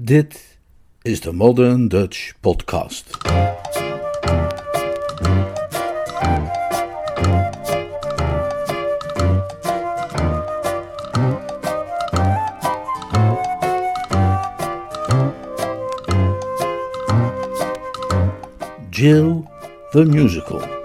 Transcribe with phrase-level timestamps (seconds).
[0.00, 0.58] Dit
[1.02, 3.16] is de Modern Dutch Podcast.
[18.90, 19.42] Jill
[19.90, 20.77] the Musical.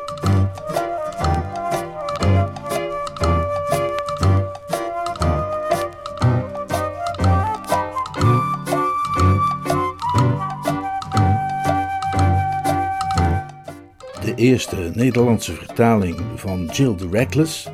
[14.54, 17.70] Eerste Nederlandse vertaling van Jill the Reckless,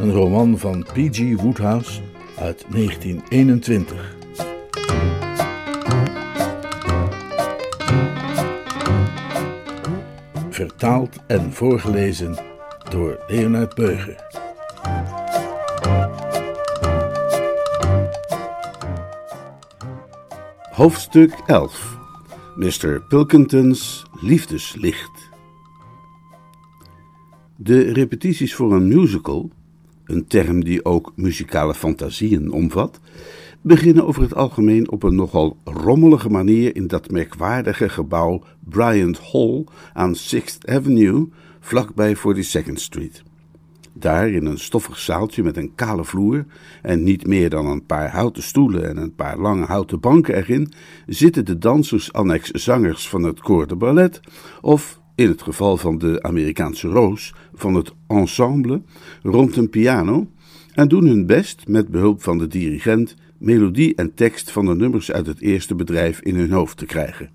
[0.00, 1.40] een roman van P.G.
[1.40, 2.00] Woodhouse
[2.38, 4.16] uit 1921.
[10.50, 12.38] Vertaald en voorgelezen
[12.90, 14.16] door Leonard Beuger.
[20.70, 21.98] Hoofdstuk 11
[22.56, 23.02] Mr.
[23.08, 25.19] Pilkington's liefdeslicht.
[27.62, 29.50] De repetities voor een musical,
[30.04, 33.00] een term die ook muzikale fantasieën omvat,
[33.60, 39.64] beginnen over het algemeen op een nogal rommelige manier in dat merkwaardige gebouw Bryant Hall
[39.92, 41.28] aan Sixth Avenue,
[41.60, 43.22] vlakbij 42nd Street.
[43.92, 46.46] Daar in een stoffig zaaltje met een kale vloer
[46.82, 50.72] en niet meer dan een paar houten stoelen en een paar lange houten banken erin,
[51.06, 54.20] zitten de dansers annex zangers van het koor de ballet
[54.60, 58.82] of, in het geval van de Amerikaanse roos, van het ensemble
[59.22, 60.28] rond een piano
[60.74, 65.12] en doen hun best, met behulp van de dirigent, melodie en tekst van de nummers
[65.12, 67.30] uit het eerste bedrijf in hun hoofd te krijgen.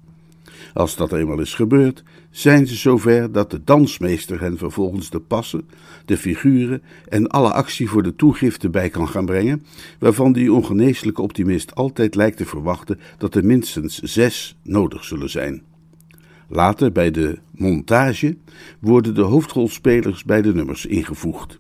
[0.73, 5.69] Als dat eenmaal is gebeurd, zijn ze zover dat de dansmeester hen vervolgens de passen,
[6.06, 9.66] de figuren en alle actie voor de toegifte bij kan gaan brengen,
[10.00, 15.75] waarvan die ongeneeslijke optimist altijd lijkt te verwachten dat er minstens zes nodig zullen zijn.
[16.47, 18.38] Later, bij de montage,
[18.79, 21.59] worden de hoofdrolspelers bij de nummers ingevoegd.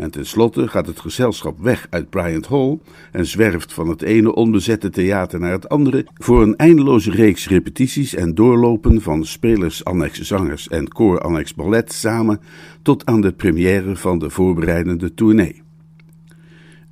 [0.00, 2.78] En tenslotte gaat het gezelschap weg uit Bryant Hall
[3.12, 8.14] en zwerft van het ene onbezette theater naar het andere voor een eindeloze reeks repetities
[8.14, 12.40] en doorlopen van spelers annex zangers en koor annex ballet samen
[12.82, 15.62] tot aan de première van de voorbereidende tournee.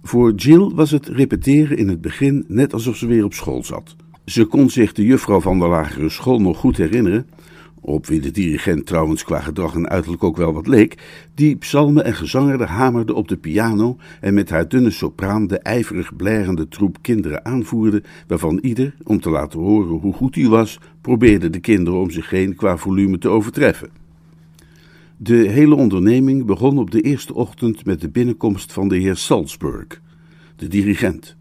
[0.02, 3.96] Voor Jill was het repeteren in het begin net alsof ze weer op school zat.
[4.28, 7.26] Ze kon zich de juffrouw van de lagere school nog goed herinneren
[7.80, 11.02] op wie de dirigent trouwens qua gedrag en uiterlijk ook wel wat leek,
[11.34, 16.16] die psalmen en gezangerde hamerde op de piano en met haar dunne sopraan de ijverig
[16.16, 21.50] blerende troep kinderen aanvoerde, waarvan ieder, om te laten horen hoe goed hij was, probeerde
[21.50, 23.90] de kinderen om zich heen qua volume te overtreffen.
[25.16, 30.00] De hele onderneming begon op de eerste ochtend met de binnenkomst van de heer Salzburg,
[30.56, 31.37] de dirigent.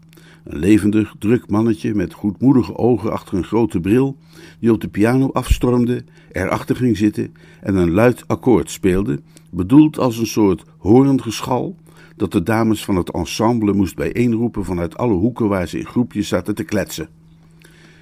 [0.48, 4.16] Een levendig, druk mannetje met goedmoedige ogen achter een grote bril,
[4.60, 9.20] die op de piano afstormde, erachter ging zitten en een luid akkoord speelde,
[9.50, 11.76] bedoeld als een soort hoorngeschal,
[12.16, 16.28] dat de dames van het ensemble moest bijeenroepen vanuit alle hoeken waar ze in groepjes
[16.28, 17.08] zaten te kletsen.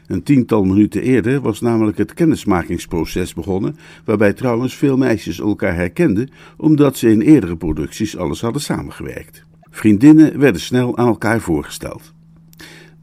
[0.06, 6.30] Een tiental minuten eerder was namelijk het kennismakingsproces begonnen, waarbij trouwens veel meisjes elkaar herkenden,
[6.56, 9.44] omdat ze in eerdere producties alles hadden samengewerkt.
[9.70, 12.14] Vriendinnen werden snel aan elkaar voorgesteld.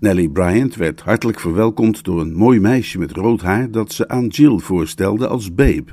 [0.03, 4.27] Nellie Bryant werd hartelijk verwelkomd door een mooi meisje met rood haar dat ze aan
[4.27, 5.85] Jill voorstelde als Babe.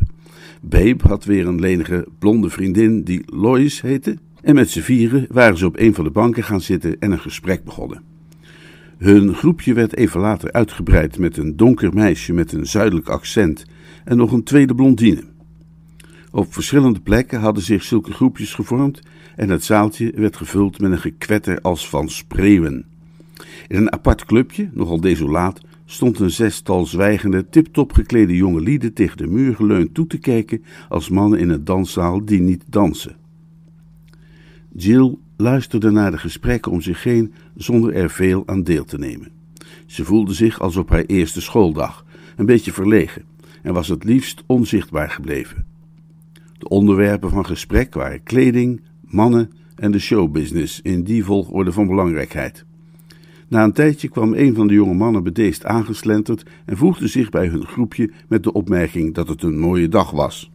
[0.60, 5.58] Babe had weer een lenige blonde vriendin die Lois heette, en met z'n vieren waren
[5.58, 8.02] ze op een van de banken gaan zitten en een gesprek begonnen.
[8.98, 13.64] Hun groepje werd even later uitgebreid met een donker meisje met een zuidelijk accent
[14.04, 15.22] en nog een tweede blondine.
[16.30, 19.00] Op verschillende plekken hadden zich zulke groepjes gevormd
[19.36, 22.90] en het zaaltje werd gevuld met een gekwetter als van spreeuwen.
[23.68, 29.16] In een apart clubje, nogal desolaat, stond een zestal zwijgende, tiptop geklede jonge lieden tegen
[29.16, 33.16] de muur geleund toe te kijken als mannen in een danszaal die niet dansen.
[34.72, 39.30] Jill luisterde naar de gesprekken om zich heen zonder er veel aan deel te nemen.
[39.86, 42.04] Ze voelde zich als op haar eerste schooldag,
[42.36, 43.24] een beetje verlegen,
[43.62, 45.66] en was het liefst onzichtbaar gebleven.
[46.58, 52.64] De onderwerpen van gesprek waren kleding, mannen en de showbusiness in die volgorde van belangrijkheid.
[53.50, 57.46] Na een tijdje kwam een van de jonge mannen bedeesd aangeslenterd en voegde zich bij
[57.46, 60.50] hun groepje met de opmerking dat het een mooie dag was.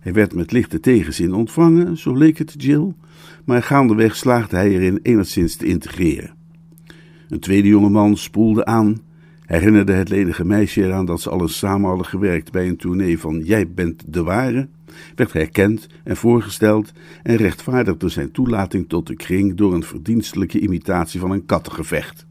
[0.00, 2.92] Hij werd met lichte tegenzin ontvangen, zo leek het Jill,
[3.44, 6.34] maar gaandeweg slaagde hij erin enigszins te integreren.
[7.28, 9.00] Een tweede jonge man spoelde aan,
[9.44, 13.40] herinnerde het lenige meisje eraan dat ze alles samen hadden gewerkt bij een tournee van
[13.44, 14.68] Jij bent de ware,
[15.14, 16.92] werd herkend en voorgesteld
[17.22, 22.26] en rechtvaardigde zijn toelating tot de kring door een verdienstelijke imitatie van een kattengevecht.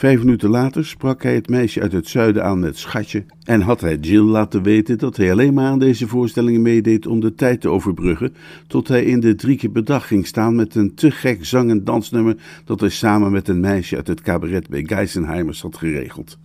[0.00, 3.80] Vijf minuten later sprak hij het meisje uit het zuiden aan met schatje en had
[3.80, 7.60] hij Jill laten weten dat hij alleen maar aan deze voorstellingen meedeed om de tijd
[7.60, 8.34] te overbruggen,
[8.66, 11.70] tot hij in de drie keer per dag ging staan met een te gek zang-
[11.70, 16.38] en dansnummer dat hij samen met een meisje uit het cabaret bij Geisenheimers had geregeld.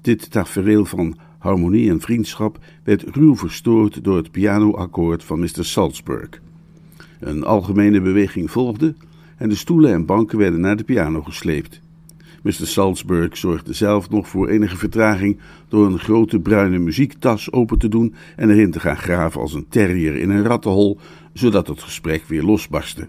[0.00, 5.64] Dit tafereel van harmonie en vriendschap werd ruw verstoord door het pianoakkoord van Mr.
[5.64, 6.28] Salzburg.
[7.20, 8.94] Een algemene beweging volgde
[9.36, 11.80] en de stoelen en banken werden naar de piano gesleept.
[12.42, 12.52] Mr.
[12.52, 15.38] Salzburg zorgde zelf nog voor enige vertraging
[15.68, 19.68] door een grote bruine muziektas open te doen en erin te gaan graven als een
[19.68, 20.98] terrier in een rattenhol,
[21.32, 23.08] zodat het gesprek weer losbarstte.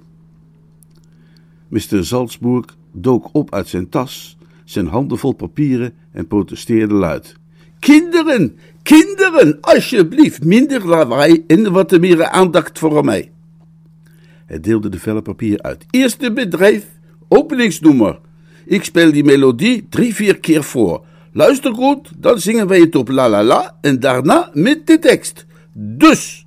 [1.67, 2.05] Mr.
[2.05, 7.39] Salzburg dook op uit zijn tas, zijn handen vol papieren en protesteerde luid.
[7.81, 13.31] Kinderen, kinderen, alsjeblieft, minder lawaai en wat meer aandacht voor mij.
[14.45, 15.85] Hij deelde de velle papier uit.
[15.89, 16.85] Eerste bedrijf,
[17.27, 18.19] openingsnummer.
[18.65, 21.05] Ik speel die melodie drie, vier keer voor.
[21.31, 25.45] Luister goed, dan zingen wij het op la la la en daarna met de tekst.
[25.73, 26.45] Dus.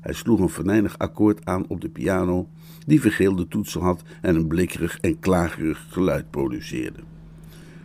[0.00, 2.48] Hij sloeg een venijnig akkoord aan op de piano,
[2.86, 7.00] die vergeelde toetsen had en een blikkerig en klagerig geluid produceerde.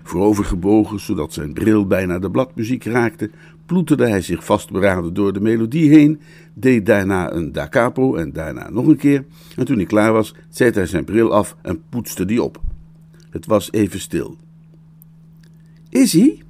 [0.09, 3.29] Voorovergebogen, zodat zijn bril bijna de bladmuziek raakte,
[3.65, 6.19] ploeterde hij zich vastberaden door de melodie heen,
[6.53, 9.25] deed daarna een da capo en daarna nog een keer,
[9.56, 12.61] en toen hij klaar was, zette hij zijn bril af en poetste die op.
[13.29, 14.38] Het was even stil.
[15.89, 16.41] Is hij?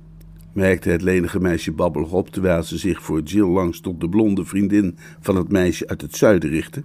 [0.53, 4.45] merkte het lenige meisje babbelig op, terwijl ze zich voor Jill langs tot de blonde
[4.45, 6.83] vriendin van het meisje uit het zuiden richtte.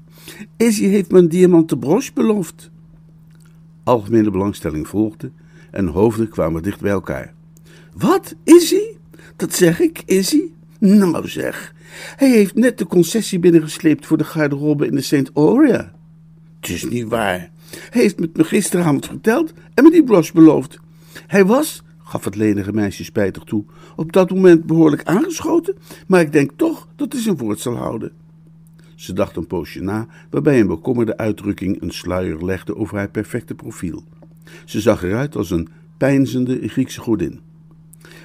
[0.57, 2.71] Izzy heeft me een diamanten broche beloofd.
[3.85, 5.31] Algemene belangstelling volgde
[5.75, 7.33] en hoofden kwamen dicht bij elkaar.
[7.93, 8.83] Wat, Izzy?
[9.37, 10.43] Dat zeg ik, Izzy?
[10.79, 11.75] Nou zeg,
[12.17, 15.31] hij heeft net de concessie binnengesleept voor de garderobe in de St.
[15.35, 15.93] Aurea.
[16.61, 17.51] Het is niet waar.
[17.91, 20.79] Hij heeft het me gisteravond verteld en me die broche beloofd.
[21.27, 23.65] Hij was, gaf het lenige meisje spijtig toe,
[23.97, 25.75] op dat moment behoorlijk aangeschoten,
[26.07, 28.13] maar ik denk toch dat hij zijn woord zal houden.
[28.95, 33.55] Ze dacht een poosje na, waarbij een bekommerde uitdrukking een sluier legde over haar perfecte
[33.55, 34.05] profiel.
[34.65, 37.41] Ze zag eruit als een pijnzende Griekse godin.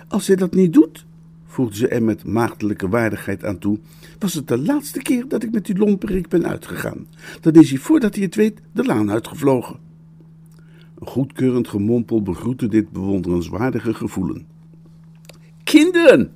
[0.08, 1.06] Als hij dat niet doet,
[1.46, 3.80] voegde ze er met maagdelijke waardigheid aan toe,
[4.20, 7.08] was het de laatste keer dat ik met die lomperik ben uitgegaan.
[7.42, 9.76] Dan is hij, voordat hij het weet, de laan uitgevlogen.
[11.00, 14.46] Een goedkeurend gemompel begroette dit bewonderenswaardige gevoelen.
[15.64, 16.32] Kinderen,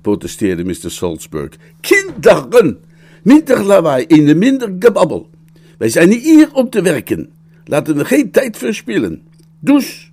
[0.00, 0.90] protesteerde Mr.
[0.90, 1.52] Salzburg.
[1.80, 2.78] Kinderen!
[3.22, 5.30] Minder lawaai in de minder gebabbel.
[5.78, 7.30] Wij zijn hier om te werken.
[7.64, 9.22] Laten we geen tijd verspillen.
[9.60, 10.12] Dus,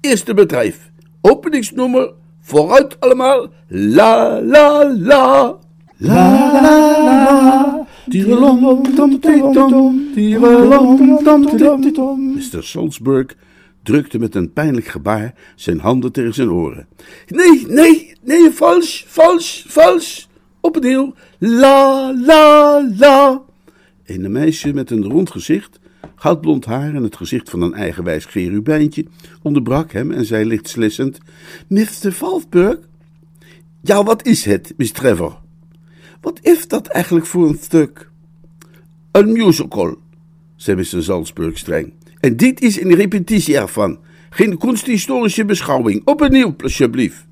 [0.00, 0.90] eerste bedrijf.
[1.20, 2.12] Openingsnummer.
[2.40, 3.48] Vooruit allemaal.
[3.68, 5.58] La la la.
[5.96, 7.86] La la la.
[12.16, 12.62] Mr.
[12.62, 13.36] Salzburg
[13.82, 16.86] drukte met een pijnlijk gebaar zijn handen tegen zijn oren.
[17.26, 20.28] Nee, nee, nee, vals, vals, vals.
[20.60, 21.14] Opnieuw.
[21.38, 23.42] La la la.
[24.04, 25.80] Een meisje met een rond gezicht
[26.14, 29.04] goudblond haar en het gezicht van een eigenwijs gerubijntje,
[29.42, 31.18] onderbrak hem en zei lichtslissend:
[31.68, 32.12] Mr.
[32.12, 32.78] Valsburg?
[33.80, 35.40] Ja, wat is het, Miss Trevor?
[36.20, 38.10] Wat is dat eigenlijk voor een stuk?
[39.10, 39.96] Een musical,
[40.56, 41.02] zei Mr.
[41.02, 41.92] Salzburg streng.
[42.20, 43.98] En dit is een repetitie ervan.
[44.30, 46.02] Geen kunsthistorische beschouwing.
[46.04, 47.26] Opnieuw, alsjeblieft.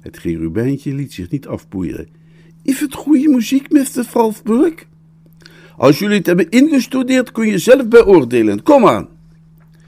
[0.00, 2.08] Het gerubijntje liet zich niet afpoeieren.
[2.62, 4.04] Is het goede muziek, Mr.
[4.04, 4.86] Valsburg?
[5.76, 8.62] Als jullie het hebben ingestudeerd, kun je zelf beoordelen.
[8.62, 9.08] Kom aan.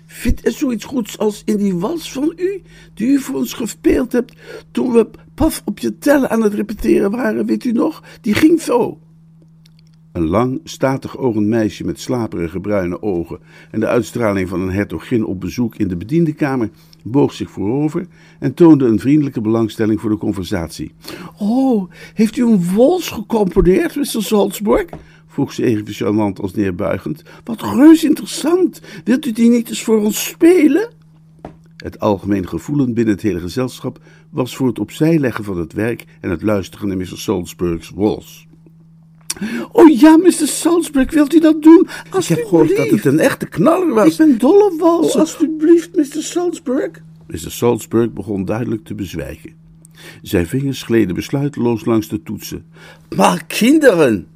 [0.06, 2.62] Vindt er zoiets goeds als in die wals van u,
[2.94, 4.32] die u voor ons gespeeld hebt
[4.70, 8.02] toen we paf op je tellen aan het repeteren waren, weet u nog?
[8.20, 8.98] Die ging zo.
[10.12, 13.38] Een lang, statig ogend meisje met slaperige bruine ogen
[13.70, 16.70] en de uitstraling van een hertogin op bezoek in de bediendenkamer
[17.02, 18.06] boog zich voorover
[18.38, 20.92] en toonde een vriendelijke belangstelling voor de conversatie.
[21.38, 24.04] Oh, heeft u een wals gecomponeerd, Mr.
[24.04, 24.86] Salzburg?
[25.36, 27.22] Vroeg ze even charmant als neerbuigend.
[27.44, 28.80] Wat reus interessant.
[29.04, 30.88] Wilt u die niet eens voor ons spelen?
[31.76, 33.98] Het algemeen gevoelen binnen het hele gezelschap
[34.30, 37.06] was voor het opzij leggen van het werk en het luisteren naar Mr.
[37.18, 38.46] Salzburg's wals.
[39.72, 40.32] Oh ja, Mr.
[40.32, 41.88] Salzburg, wilt u dat doen?
[42.18, 44.10] Ik heb gehoord dat het een echte knaller was.
[44.10, 45.12] Ik ben dol op wals.
[45.12, 46.22] Oh, alsjeblieft, Mr.
[46.22, 46.90] Salzburg.
[47.26, 47.50] Mr.
[47.50, 49.52] Salzburg begon duidelijk te bezwijken.
[50.22, 52.64] Zijn vingers gleden besluiteloos langs de toetsen.
[53.16, 54.26] Maar kinderen,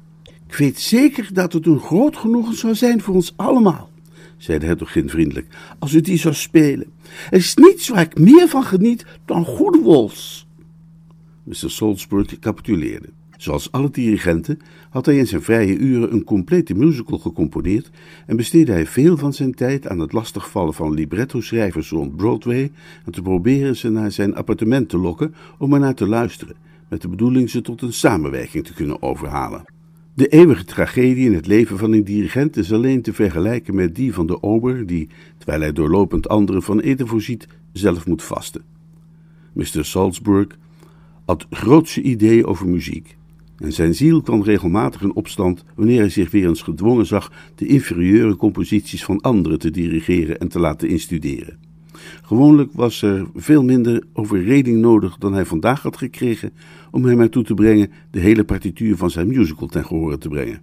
[0.51, 3.89] ik weet zeker dat het een groot genoegen zou zijn voor ons allemaal,
[4.37, 5.47] zei de hertogin vriendelijk,
[5.79, 6.91] als u die zou spelen.
[7.29, 10.47] Er is niets waar ik meer van geniet dan goede wols.
[11.43, 11.55] Mr.
[11.55, 13.09] Salzburg capituleerde.
[13.37, 17.89] Zoals alle dirigenten had hij in zijn vrije uren een complete musical gecomponeerd
[18.25, 22.71] en besteedde hij veel van zijn tijd aan het lastigvallen van libretto-schrijvers rond Broadway
[23.05, 26.55] en te proberen ze naar zijn appartement te lokken om ernaar te luisteren,
[26.87, 29.79] met de bedoeling ze tot een samenwerking te kunnen overhalen.
[30.21, 34.13] De eeuwige tragedie in het leven van een dirigent is alleen te vergelijken met die
[34.13, 38.61] van de ober die, terwijl hij doorlopend anderen van eten voorziet, zelf moet vasten.
[39.53, 39.85] Mr.
[39.85, 40.47] Salzburg
[41.25, 43.17] had grootse ideeën over muziek
[43.57, 47.65] en zijn ziel kwam regelmatig in opstand wanneer hij zich weer eens gedwongen zag de
[47.65, 51.70] inferieure composities van anderen te dirigeren en te laten instuderen.
[52.31, 56.51] Gewoonlijk was er veel minder overreding nodig dan hij vandaag had gekregen
[56.91, 60.61] om hem ertoe te brengen de hele partituur van zijn musical ten gehore te brengen.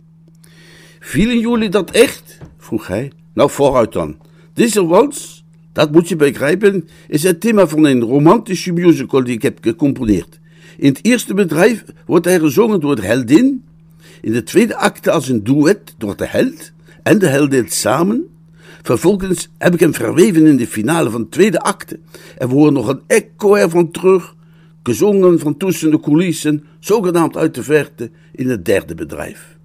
[1.01, 2.39] Vielen jullie dat echt?
[2.59, 3.13] vroeg hij.
[3.35, 4.17] Nou, vooruit dan.
[4.53, 9.43] Deze wals, dat moet je begrijpen, is het thema van een romantische musical die ik
[9.43, 10.41] heb gecomponeerd.
[10.77, 13.65] In het eerste bedrijf wordt hij gezongen door de heldin,
[14.21, 16.73] in de tweede acte als een duet door de held
[17.03, 18.27] en de heldin samen.
[18.89, 21.99] Vervolgens heb ik hem verweven in de finale van de tweede acte.
[22.39, 24.35] Er wordt nog een echo ervan terug,
[24.83, 29.57] gezongen van tussen de coulissen, zogenaamd uit de verte, in het derde bedrijf.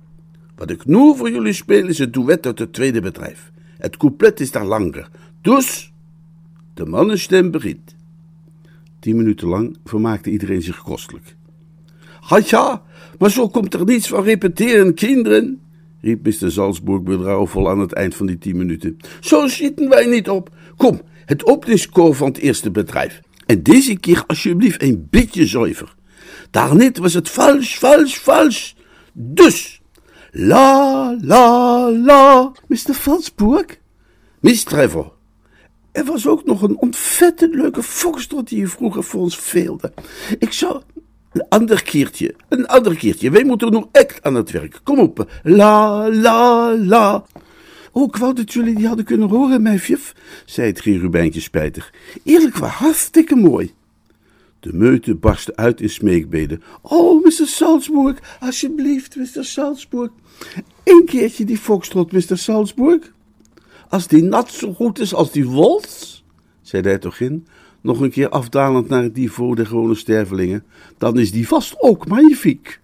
[0.56, 3.52] Wat ik nu voor jullie speel is het duet uit het tweede bedrijf.
[3.78, 5.10] Het couplet is daar langer.
[5.42, 5.94] Dus,
[6.74, 7.96] de mannenstem begint.
[9.00, 11.36] Tien minuten lang vermaakte iedereen zich kostelijk.
[12.20, 12.82] Ha ja,
[13.20, 15.62] maar zo komt er niets van repeteren, kinderen,
[16.04, 16.52] riep Mr.
[16.52, 18.98] Salzburg berouwvol aan het eind van die tien minuten.
[19.20, 20.50] Zo zitten wij niet op.
[20.78, 23.20] Kom, het openingskoor van het eerste bedrijf.
[23.46, 25.96] En deze keer alsjeblieft een beetje zuiver.
[26.52, 28.76] Daarnet was het vals, vals, vals.
[29.14, 29.82] Dus,
[30.32, 32.52] la, la, la.
[32.68, 32.94] Mr.
[32.94, 33.66] Salzburg?
[34.40, 35.14] Miss Trevor.
[35.92, 39.94] Er was ook nog een ontzettend leuke foxtrot die je vroeger voor ons veelde.
[40.40, 40.82] Ik zou...
[41.34, 43.30] Een ander keertje, een ander keertje.
[43.30, 44.80] Wij moeten nog echt aan het werk.
[44.84, 45.28] Kom op.
[45.44, 47.26] La, la, la.
[47.92, 51.94] Oh, ik wou dat jullie die hadden kunnen horen, meisjef, zei het cherubijntje spijtig.
[52.24, 53.74] Eerlijk waar, hartstikke mooi.
[54.60, 56.64] De meute barstte uit in smeekbeden.
[56.82, 57.32] Oh, Mr.
[57.32, 59.44] Salzburg, alsjeblieft, Mr.
[59.44, 60.10] Salzburg.
[60.84, 62.38] Eén keertje die foxtrot, Mr.
[62.38, 63.12] Salzburg.
[63.90, 66.22] Als die nat zo goed is als die wolf,
[66.62, 67.48] zei de hertogin,
[67.84, 70.64] nog een keer afdalend naar het niveau der gewone stervelingen,
[70.98, 72.80] dan is die vast ook magnifiek.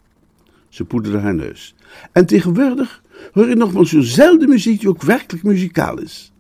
[0.70, 1.76] Ze poederde haar neus.
[2.12, 6.32] En tegenwoordig hoor je nog maar zo zelden muziek die ook werkelijk muzikaal is.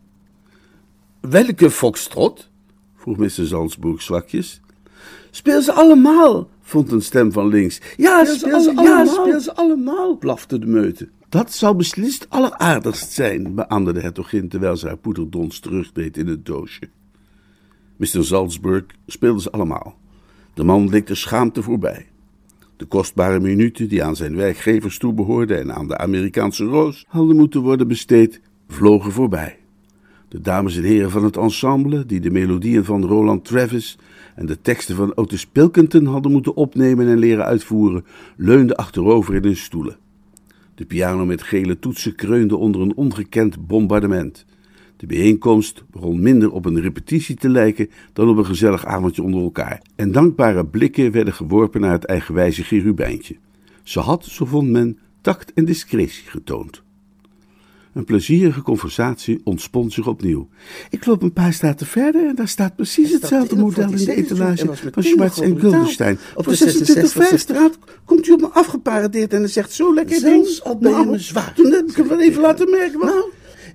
[1.19, 2.49] Welke foxtrot?
[2.95, 3.29] vroeg Mr.
[3.29, 4.61] Salzburg zwakjes.
[5.31, 7.81] Speel ze allemaal, vond een stem van links.
[7.97, 9.05] Ja, speel, speel ze, allemaal.
[9.05, 11.09] Ja, speel ze allemaal, blafte de meute.
[11.29, 16.45] Dat zal beslist alleraardigst zijn, beaamde de hertogin terwijl ze haar poederdons terugdeed in het
[16.45, 16.89] doosje.
[17.99, 18.23] Mr.
[18.23, 19.97] Salzburg speelde ze allemaal.
[20.53, 22.05] De man leek de schaamte voorbij.
[22.77, 27.61] De kostbare minuten die aan zijn werkgevers toebehoorden en aan de Amerikaanse roos hadden moeten
[27.61, 29.57] worden besteed, vlogen voorbij.
[30.27, 33.97] De dames en heren van het ensemble, die de melodieën van Roland Travis
[34.35, 38.05] en de teksten van Otis Pilkington hadden moeten opnemen en leren uitvoeren,
[38.37, 39.97] leunden achterover in hun stoelen.
[40.75, 44.45] De piano met gele toetsen kreunde onder een ongekend bombardement.
[44.99, 49.41] De bijeenkomst begon minder op een repetitie te lijken dan op een gezellig avondje onder
[49.41, 49.81] elkaar.
[49.95, 53.35] En dankbare blikken werden geworpen naar het eigenwijze cherubijntje.
[53.83, 56.83] Ze had, zo vond men, tact en discretie getoond.
[57.93, 60.47] Een plezierige conversatie ontspon zich opnieuw.
[60.89, 64.69] Ik loop een paar straten verder en daar staat precies hetzelfde model in de etalage
[64.91, 66.19] van Schwartz en Guldenstein.
[66.35, 70.77] Op de 26 straat komt u op me afgeparadeerd en zegt zo lekker Zelfs al
[70.77, 71.53] ben je me zwaar.
[71.53, 72.99] Toen heb ik hem wel even laten merken.
[72.99, 73.31] Nou,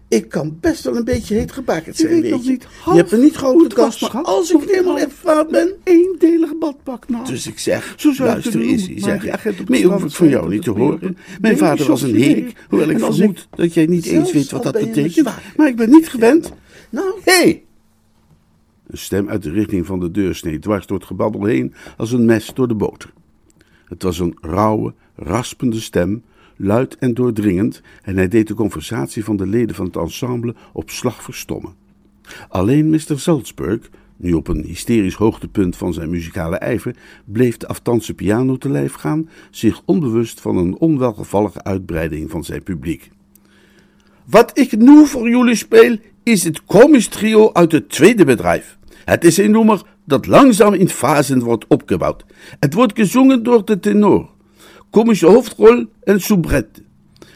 [0.09, 2.51] ik kan best wel een beetje heet gebakerd zijn, weet weet nog je.
[2.51, 5.73] niet je hebt een niet grote was, maar als ik helemaal ervaren ben...
[5.85, 7.27] Eendelig badpak nou.
[7.27, 9.69] Dus ik zeg, Zo zou je luister eens, zeg maar ik.
[9.69, 11.17] Meer hoef ik van jou niet te horen.
[11.41, 14.79] Mijn vader was een heek, hoewel ik vermoed dat jij niet eens weet wat dat
[14.79, 15.29] je betekent.
[15.57, 16.53] Maar ik ben niet gewend.
[16.91, 17.33] Nou, hé!
[17.33, 17.65] Hey.
[18.87, 22.13] Een stem uit de richting van de deur sneed dwars door het gebabbel heen als
[22.13, 23.13] een mes door de boter.
[23.85, 26.23] Het was een rauwe, raspende stem,
[26.57, 30.91] luid en doordringend, en hij deed de conversatie van de leden van het ensemble op
[30.91, 31.75] slag verstommen.
[32.49, 33.19] Alleen Mr.
[33.19, 38.71] Salzburg, nu op een hysterisch hoogtepunt van zijn muzikale ijver, bleef de aftanse piano te
[38.71, 43.11] lijf gaan, zich onbewust van een onwelgevallige uitbreiding van zijn publiek.
[44.25, 48.79] Wat ik nu voor jullie speel, is het komisch trio uit het tweede bedrijf.
[49.05, 52.25] Het is een nummer dat langzaam in fasen wordt opgebouwd.
[52.59, 54.29] Het wordt gezongen door de tenor,
[54.95, 56.83] komische hoofdrol en soubrette.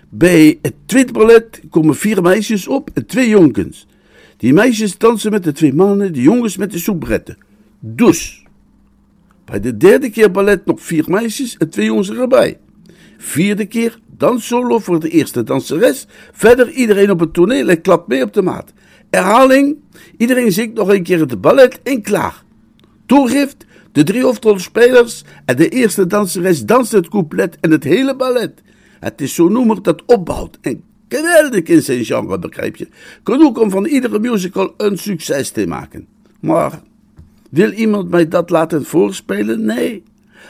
[0.09, 3.87] Bij het tweede ballet komen vier meisjes op en twee jongens.
[4.37, 7.37] Die meisjes dansen met de twee mannen, de jongens met de soubrette.
[7.81, 8.45] Dus,
[9.45, 12.59] bij de derde keer ballet nog vier meisjes en twee jongens erbij.
[13.17, 16.07] Vierde keer, dan solo voor de eerste danseres.
[16.33, 18.73] Verder iedereen op het toneel en klapt mee op de maat.
[19.11, 19.77] Herhaling,
[20.17, 22.43] iedereen zingt nog een keer het ballet en klaar.
[23.07, 23.67] Toegift,
[23.99, 28.63] de drie hoofdrolspelers en de eerste danseres dansen het couplet en het hele ballet.
[29.01, 32.89] Het is zo noemer dat opbouwt en geweldig in zijn genre, begrijp je.
[33.25, 36.07] Genoeg om van iedere musical een succes te maken.
[36.41, 36.81] Maar
[37.51, 39.65] wil iemand mij dat laten voorspelen?
[39.65, 40.03] Nee.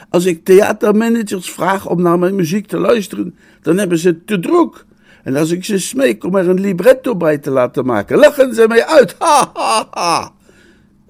[0.09, 4.85] Als ik theatermanagers vraag om naar mijn muziek te luisteren, dan hebben ze te druk.
[5.23, 8.65] En als ik ze smeek om er een libretto bij te laten maken, lachen ze
[8.67, 9.15] mij uit.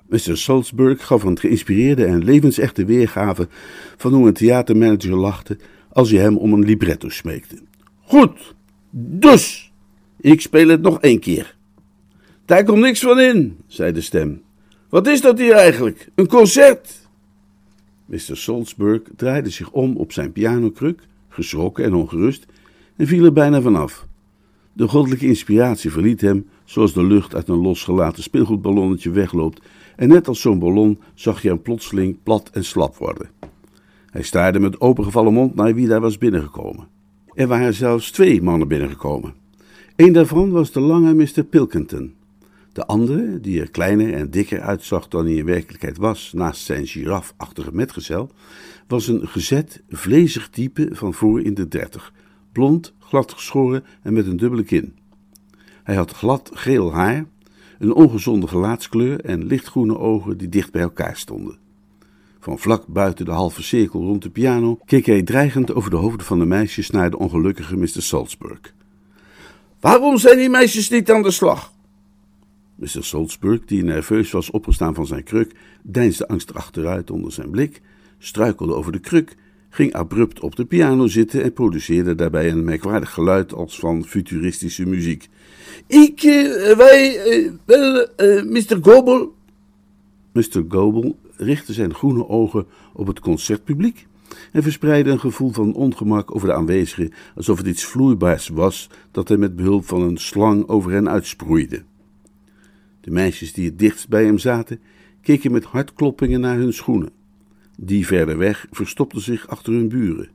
[0.10, 0.38] Mr.
[0.38, 3.48] Salzburg gaf een geïnspireerde en levensechte weergave
[3.98, 5.58] van hoe een theatermanager lachte
[5.92, 7.56] als je hem om een libretto smeekte.
[8.02, 8.56] Goed,
[8.92, 9.72] dus
[10.20, 11.56] ik speel het nog één keer.
[12.46, 14.42] Daar komt niks van in, zei de stem.
[14.90, 16.10] Wat is dat hier eigenlijk?
[16.16, 17.08] Een concert?
[18.06, 18.20] Mr.
[18.38, 22.46] Salzburg draaide zich om op zijn pianokruk, geschrokken en ongerust,
[22.96, 24.08] en viel er bijna vanaf.
[24.74, 29.62] De goddelijke inspiratie verliet hem, zoals de lucht uit een losgelaten speelgoedballonnetje wegloopt,
[30.00, 33.30] en net als zo'n ballon zag je hem plotseling plat en slap worden.
[34.06, 36.88] Hij staarde met opengevallen mond naar wie daar was binnengekomen.
[37.34, 39.34] Er waren zelfs twee mannen binnengekomen.
[39.96, 41.44] Een daarvan was de lange Mr.
[41.44, 42.14] Pilkington.
[42.74, 46.88] De andere, die er kleiner en dikker uitzag dan hij in werkelijkheid was, naast zijn
[46.88, 48.32] girafachtige metgezel,
[48.88, 52.14] was een gezet, vlezig type van voor in de dertig,
[52.52, 54.96] blond, glad geschoren en met een dubbele kin.
[55.84, 57.26] Hij had glad geel haar,
[57.80, 61.58] een ongezonde gelaatskleur en lichtgroene ogen die dicht bij elkaar stonden.
[62.40, 66.26] Van vlak buiten de halve cirkel rond de piano keek hij dreigend over de hoofden
[66.26, 67.88] van de meisjes naar de ongelukkige Mr.
[67.88, 68.74] Salzburg.
[69.80, 71.72] Waarom zijn die meisjes niet aan de slag?
[72.76, 73.04] Mr.
[73.04, 77.82] Salzburg, die nerveus was opgestaan van zijn kruk, deinsde angstig achteruit onder zijn blik,
[78.18, 79.36] struikelde over de kruk,
[79.70, 84.86] ging abrupt op de piano zitten en produceerde daarbij een merkwaardig geluid als van futuristische
[84.86, 85.30] muziek.
[85.88, 88.78] Ik, uh, wij, uh, wel, uh, Mr.
[88.82, 89.34] Gobel.
[90.32, 90.64] Mr.
[90.68, 94.08] Gobel richtte zijn groene ogen op het concertpubliek
[94.52, 99.28] en verspreidde een gevoel van ongemak over de aanwezigen, alsof het iets vloeibaars was dat
[99.28, 101.84] hij met behulp van een slang over hen uitsproeide.
[103.02, 104.80] De meisjes die het dichtst bij hem zaten,
[105.22, 107.12] keken met hartkloppingen naar hun schoenen.
[107.78, 110.30] Die verder weg verstopten zich achter hun buren.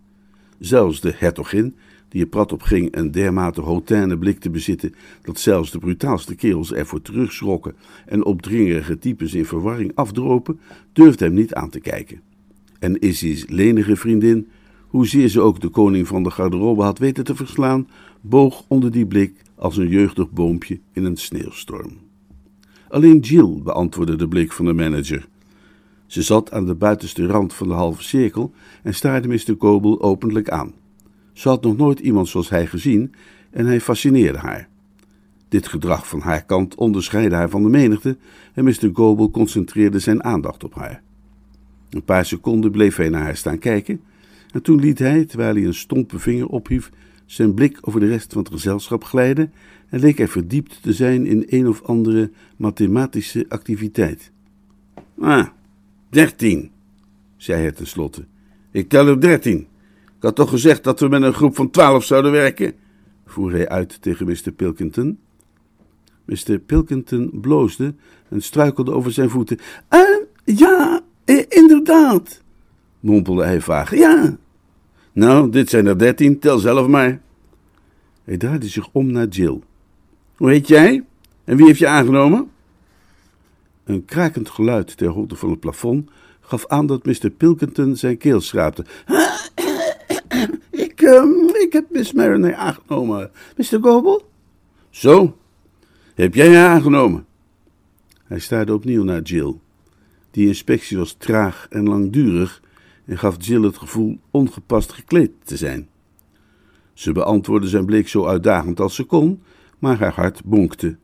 [0.59, 1.77] Zelfs de hertogin,
[2.15, 6.35] die er prat op ging een dermate hautaine blik te bezitten dat zelfs de brutaalste
[6.35, 7.75] kerels ervoor terugschrokken
[8.07, 10.61] en opdringerige types in verwarring afdropen,
[10.93, 12.21] durfde hem niet aan te kijken.
[12.79, 14.49] En Issy's lenige vriendin,
[14.89, 17.89] hoezeer ze ook de koning van de garderobe had weten te verslaan,
[18.21, 21.99] boog onder die blik als een jeugdig boompje in een sneeuwstorm.
[22.89, 25.29] Alleen Jill beantwoordde de blik van de manager.
[26.07, 29.55] Ze zat aan de buitenste rand van de halve cirkel en staarde Mr.
[29.59, 30.83] Goebel openlijk aan.
[31.35, 33.15] Ze had nog nooit iemand zoals hij gezien
[33.51, 34.69] en hij fascineerde haar.
[35.49, 38.17] Dit gedrag van haar kant onderscheidde haar van de menigte
[38.55, 38.91] en Mr.
[38.93, 41.03] Goebel concentreerde zijn aandacht op haar.
[41.91, 44.01] Een paar seconden bleef hij naar haar staan kijken
[44.53, 46.91] en toen liet hij, terwijl hij een stompe vinger ophief,
[47.27, 49.53] zijn blik over de rest van het gezelschap glijden
[49.89, 54.33] en leek hij verdiept te zijn in een of andere mathematische activiteit.
[55.19, 55.47] Ah,
[56.09, 56.71] dertien,
[57.37, 58.25] zei hij tenslotte.
[58.71, 59.67] Ik tel er dertien.
[60.25, 62.73] Had toch gezegd dat we met een groep van twaalf zouden werken?
[63.27, 64.53] voer hij uit tegen Mr.
[64.57, 65.19] Pilkington.
[66.25, 66.59] Mr.
[66.59, 67.95] Pilkington bloosde
[68.29, 69.59] en struikelde over zijn voeten.
[69.91, 70.01] Uh,
[70.45, 71.01] ja,
[71.49, 72.43] inderdaad,
[73.01, 73.95] mompelde hij vaag.
[73.97, 74.37] Ja.
[75.13, 77.21] Nou, dit zijn er dertien, tel zelf maar.
[78.25, 79.61] Hij draaide zich om naar Jill.
[80.37, 81.05] Hoe heet jij?
[81.45, 82.51] En wie heeft je aangenomen?
[83.85, 86.11] Een krakend geluid ter hoogte van het plafond
[86.41, 87.31] gaf aan dat Mr.
[87.31, 88.85] Pilkington zijn keel schraapte.
[90.71, 91.25] Ik, uh,
[91.61, 93.79] ik heb Miss Mariner aangenomen, Mr.
[93.81, 94.29] Gobel.
[94.91, 95.37] Zo,
[96.15, 97.27] heb jij haar aangenomen?
[98.25, 99.55] Hij staarde opnieuw naar Jill.
[100.31, 102.63] Die inspectie was traag en langdurig
[103.05, 105.89] en gaf Jill het gevoel ongepast gekleed te zijn.
[106.93, 109.43] Ze beantwoordde zijn blik zo uitdagend als ze kon,
[109.79, 110.97] maar haar hart bonkte.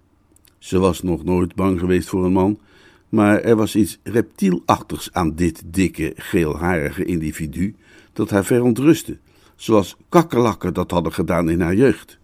[0.58, 2.58] Ze was nog nooit bang geweest voor een man,
[3.08, 7.74] maar er was iets reptielachtigs aan dit dikke, geelharige individu
[8.12, 9.18] dat haar verontrustte,
[9.60, 12.18] zoals kakkerlakken dat hadden gedaan in haar jeugd.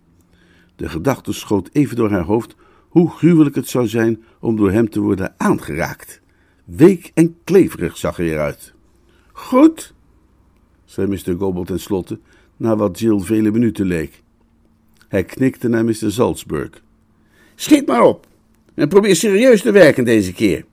[0.76, 2.54] De gedachte schoot even door haar hoofd
[2.88, 6.20] hoe gruwelijk het zou zijn om door hem te worden aangeraakt.
[6.64, 8.72] Week en kleverig zag hij eruit.
[9.32, 9.94] Goed,
[10.84, 11.36] zei Mr.
[11.38, 12.18] Gobble tenslotte,
[12.56, 14.22] na wat Jill vele minuten leek.
[15.08, 16.12] Hij knikte naar Mr.
[16.12, 16.82] Salzburg.
[17.54, 18.26] Schiet maar op
[18.74, 20.64] en probeer serieus te werken deze keer.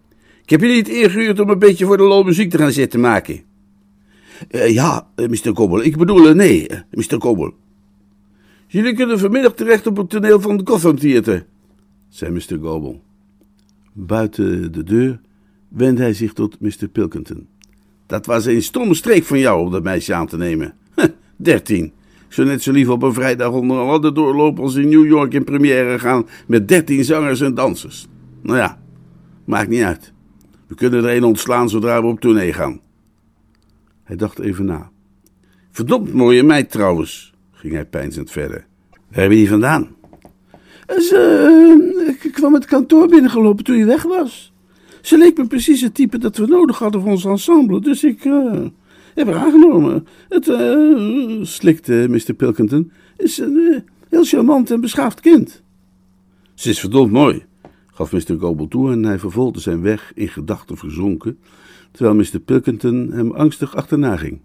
[0.43, 2.99] Ik heb je niet ingehuurd om een beetje voor de lol muziek te gaan zitten
[2.99, 3.52] maken.
[4.51, 5.53] Uh, ja, Mr.
[5.53, 5.83] Kobbel.
[5.83, 7.17] Ik bedoel, nee, Mr.
[7.17, 7.53] Kobbel.
[8.73, 11.45] Jullie kunnen vanmiddag terecht op het toneel van het Gotham Theater,
[12.09, 12.57] zei Mr.
[12.61, 12.99] Goble.
[13.93, 15.21] Buiten de deur
[15.67, 16.87] wendde hij zich tot Mr.
[16.91, 17.47] Pilkington.
[18.05, 20.73] Dat was een stomme streek van jou om dat meisje aan te nemen.
[21.35, 21.85] Dertien.
[22.27, 25.05] Ik zou net zo lief op een vrijdag onder een ladder doorlopen als in New
[25.05, 28.07] York in première gaan met dertien zangers en dansers.
[28.41, 28.79] Nou ja,
[29.45, 30.13] maakt niet uit.
[30.67, 32.79] We kunnen er een ontslaan zodra we op tournee gaan.
[34.13, 34.91] Hij dacht even na.
[35.71, 38.65] Verdomd mooie meid trouwens, ging hij peinzend verder.
[38.89, 39.95] Waar heb je die vandaan?
[40.87, 44.53] Ze, uh, ik kwam het kantoor binnengelopen toen je weg was.
[45.01, 48.25] Ze leek me precies het type dat we nodig hadden voor ons ensemble, dus ik
[48.25, 48.65] uh,
[49.13, 50.07] heb haar aangenomen.
[50.29, 50.45] Het,
[51.47, 52.33] slikte Mr.
[52.33, 55.63] Pilkington, is een heel charmant en beschaafd kind.
[56.53, 57.45] Ze is verdomd mooi,
[57.91, 58.37] gaf Mr.
[58.39, 61.37] Goble toe en hij vervolgde zijn weg in gedachten verzonken,
[61.93, 62.39] terwijl Mr.
[62.39, 64.39] Pilkington hem angstig achterna ging.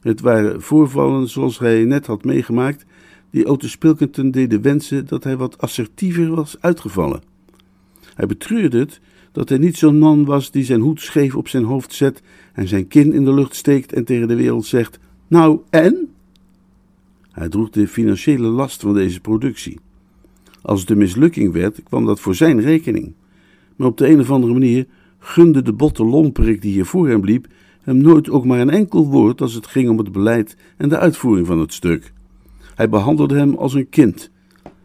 [0.00, 2.84] Het waren voorvallen zoals hij net had meegemaakt,
[3.30, 7.22] die Otis Pilkington deden wensen dat hij wat assertiever was uitgevallen.
[8.14, 9.00] Hij betreurde het
[9.32, 12.22] dat hij niet zo'n man was die zijn hoed scheef op zijn hoofd zet
[12.52, 14.98] en zijn kin in de lucht steekt en tegen de wereld zegt:
[15.28, 16.12] Nou en?
[17.30, 19.78] Hij droeg de financiële last van deze productie.
[20.62, 23.12] Als het een mislukking werd, kwam dat voor zijn rekening.
[23.76, 24.86] Maar op de een of andere manier
[25.28, 27.46] gunde de botte lomperik die hier voor hem liep
[27.82, 30.98] hem nooit ook maar een enkel woord als het ging om het beleid en de
[30.98, 32.12] uitvoering van het stuk.
[32.74, 34.30] Hij behandelde hem als een kind.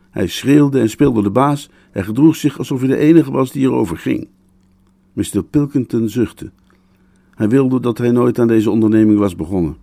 [0.09, 1.69] Hij schreeuwde en speelde de baas.
[1.91, 4.27] Hij gedroeg zich alsof hij de enige was die erover ging.
[5.13, 5.43] Mr.
[5.49, 6.51] Pilkington zuchtte.
[7.35, 9.77] Hij wilde dat hij nooit aan deze onderneming was begonnen.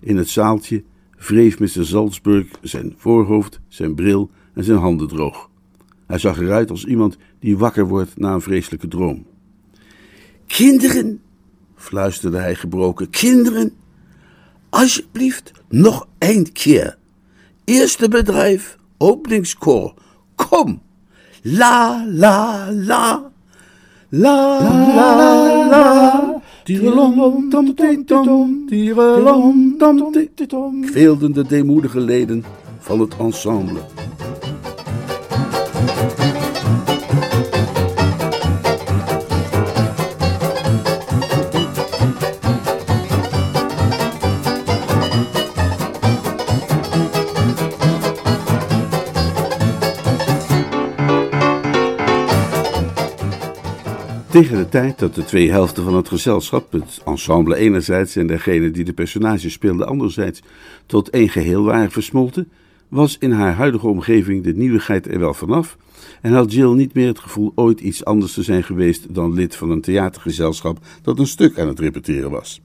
[0.00, 0.82] In het zaaltje
[1.16, 1.84] wreef Mr.
[1.84, 5.50] Salzburg zijn voorhoofd, zijn bril en zijn handen droog.
[6.06, 9.30] Hij zag eruit als iemand die wakker wordt na een vreselijke droom.
[10.52, 11.20] Kinderen,
[11.76, 13.72] fluisterde hij gebroken, kinderen,
[14.70, 16.96] alsjeblieft nog één keer.
[17.64, 19.94] Eerste bedrijf, openingskoor.
[20.34, 20.82] Kom!
[21.42, 23.30] La, la, la.
[24.08, 24.60] La,
[24.94, 26.42] la, la.
[26.64, 30.12] Tierelom, tom, tom, tierelom, tom,
[30.48, 30.84] tom.
[30.86, 32.44] Kweelden de deemoedige leden
[32.78, 33.80] van het ensemble.
[54.32, 58.70] Tegen de tijd dat de twee helften van het gezelschap, het ensemble enerzijds en degene
[58.70, 60.42] die de personages speelde anderzijds,
[60.86, 62.48] tot één geheel waren versmolten,
[62.88, 65.76] was in haar huidige omgeving de nieuwigheid er wel vanaf
[66.20, 69.56] en had Jill niet meer het gevoel ooit iets anders te zijn geweest dan lid
[69.56, 72.60] van een theatergezelschap dat een stuk aan het repeteren was.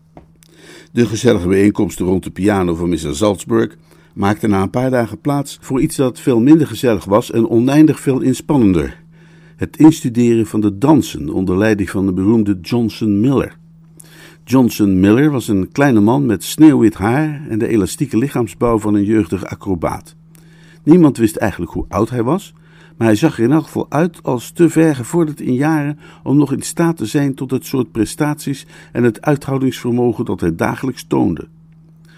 [0.92, 3.16] De gezellige bijeenkomsten rond de piano van Mr.
[3.16, 3.78] Salzburg
[4.14, 8.00] maakten na een paar dagen plaats voor iets dat veel minder gezellig was en oneindig
[8.00, 9.06] veel inspannender
[9.58, 13.58] het instuderen van de dansen onder leiding van de beroemde Johnson Miller.
[14.44, 19.04] Johnson Miller was een kleine man met sneeuwwit haar en de elastieke lichaamsbouw van een
[19.04, 20.16] jeugdige acrobaat.
[20.84, 22.54] Niemand wist eigenlijk hoe oud hij was,
[22.98, 26.38] maar hij zag er in elk geval uit als te ver gevorderd in jaren om
[26.38, 31.04] nog in staat te zijn tot het soort prestaties en het uithoudingsvermogen dat hij dagelijks
[31.08, 31.48] toonde.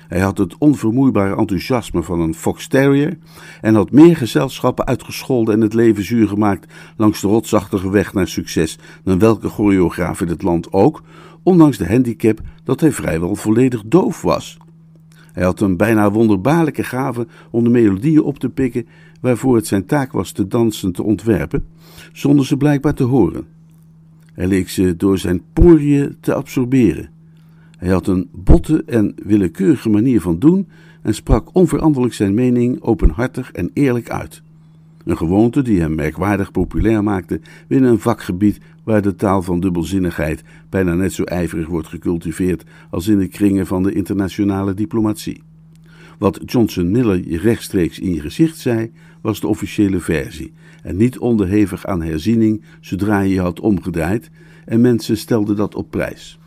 [0.09, 3.17] Hij had het onvermoeibare enthousiasme van een fox terrier
[3.61, 8.27] en had meer gezelschappen uitgescholden en het leven zuur gemaakt langs de rotsachtige weg naar
[8.27, 11.03] succes dan welke choreograaf in het land ook,
[11.43, 14.57] ondanks de handicap dat hij vrijwel volledig doof was.
[15.33, 18.87] Hij had een bijna wonderbaarlijke gave om de melodieën op te pikken
[19.21, 21.65] waarvoor het zijn taak was de dansen te ontwerpen,
[22.13, 23.45] zonder ze blijkbaar te horen.
[24.33, 27.18] Hij leek ze door zijn poriën te absorberen.
[27.79, 30.67] Hij had een botte en willekeurige manier van doen
[31.01, 34.41] en sprak onveranderlijk zijn mening openhartig en eerlijk uit.
[35.05, 40.43] Een gewoonte die hem merkwaardig populair maakte binnen een vakgebied waar de taal van dubbelzinnigheid
[40.69, 45.43] bijna net zo ijverig wordt gecultiveerd als in de kringen van de internationale diplomatie.
[46.17, 51.85] Wat Johnson Miller rechtstreeks in je gezicht zei, was de officiële versie en niet onderhevig
[51.85, 54.29] aan herziening zodra je je had omgedraaid
[54.65, 56.38] en mensen stelden dat op prijs.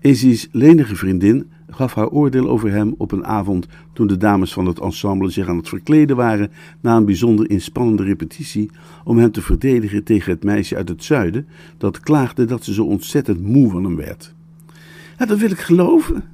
[0.00, 4.66] Izzy's lenige vriendin gaf haar oordeel over hem op een avond toen de dames van
[4.66, 8.70] het ensemble zich aan het verkleden waren na een bijzonder inspannende repetitie
[9.04, 11.46] om hem te verdedigen tegen het meisje uit het zuiden
[11.78, 14.34] dat klaagde dat ze zo ontzettend moe van hem werd.
[15.16, 16.24] Dat wil ik geloven,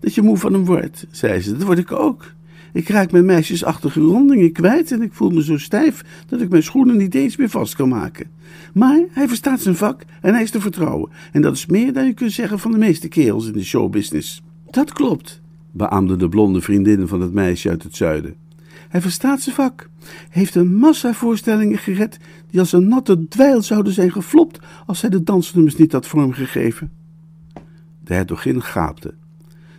[0.00, 2.34] dat je moe van hem wordt, zei ze, dat word ik ook.
[2.76, 6.62] Ik raak mijn meisjesachtige rondingen kwijt en ik voel me zo stijf dat ik mijn
[6.62, 8.30] schoenen niet eens meer vast kan maken.
[8.74, 11.10] Maar hij verstaat zijn vak en hij is te vertrouwen.
[11.32, 14.42] En dat is meer dan je kunt zeggen van de meeste kerels in de showbusiness.
[14.70, 18.34] Dat klopt, beaamde de blonde vriendin van het meisje uit het zuiden.
[18.88, 19.88] Hij verstaat zijn vak,
[20.28, 22.18] heeft een massa voorstellingen gered
[22.50, 26.90] die als een natte dweil zouden zijn geflopt als hij de dansnummers niet had vormgegeven.
[28.04, 29.14] De hertogin gaapte.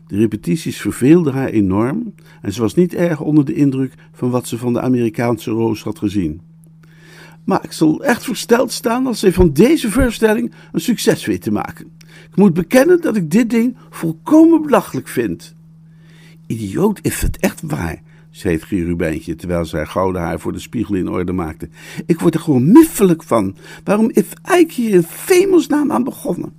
[0.08, 4.48] De repetities verveelden haar enorm en ze was niet erg onder de indruk van wat
[4.48, 6.41] ze van de Amerikaanse roos had gezien.
[7.43, 11.52] Maar ik zal echt versteld staan als zij van deze voorstelling een succes weet te
[11.52, 11.91] maken.
[12.30, 15.56] Ik moet bekennen dat ik dit ding volkomen belachelijk vind.
[16.48, 20.60] Idioot is het echt waar, zei het cherubijntje terwijl zij haar gouden haar voor de
[20.60, 21.70] spiegel in orde maakte.
[22.06, 23.56] Ik word er gewoon miffelijk van.
[23.84, 26.54] Waarom is Eik hier in Femelsnaam aan begonnen?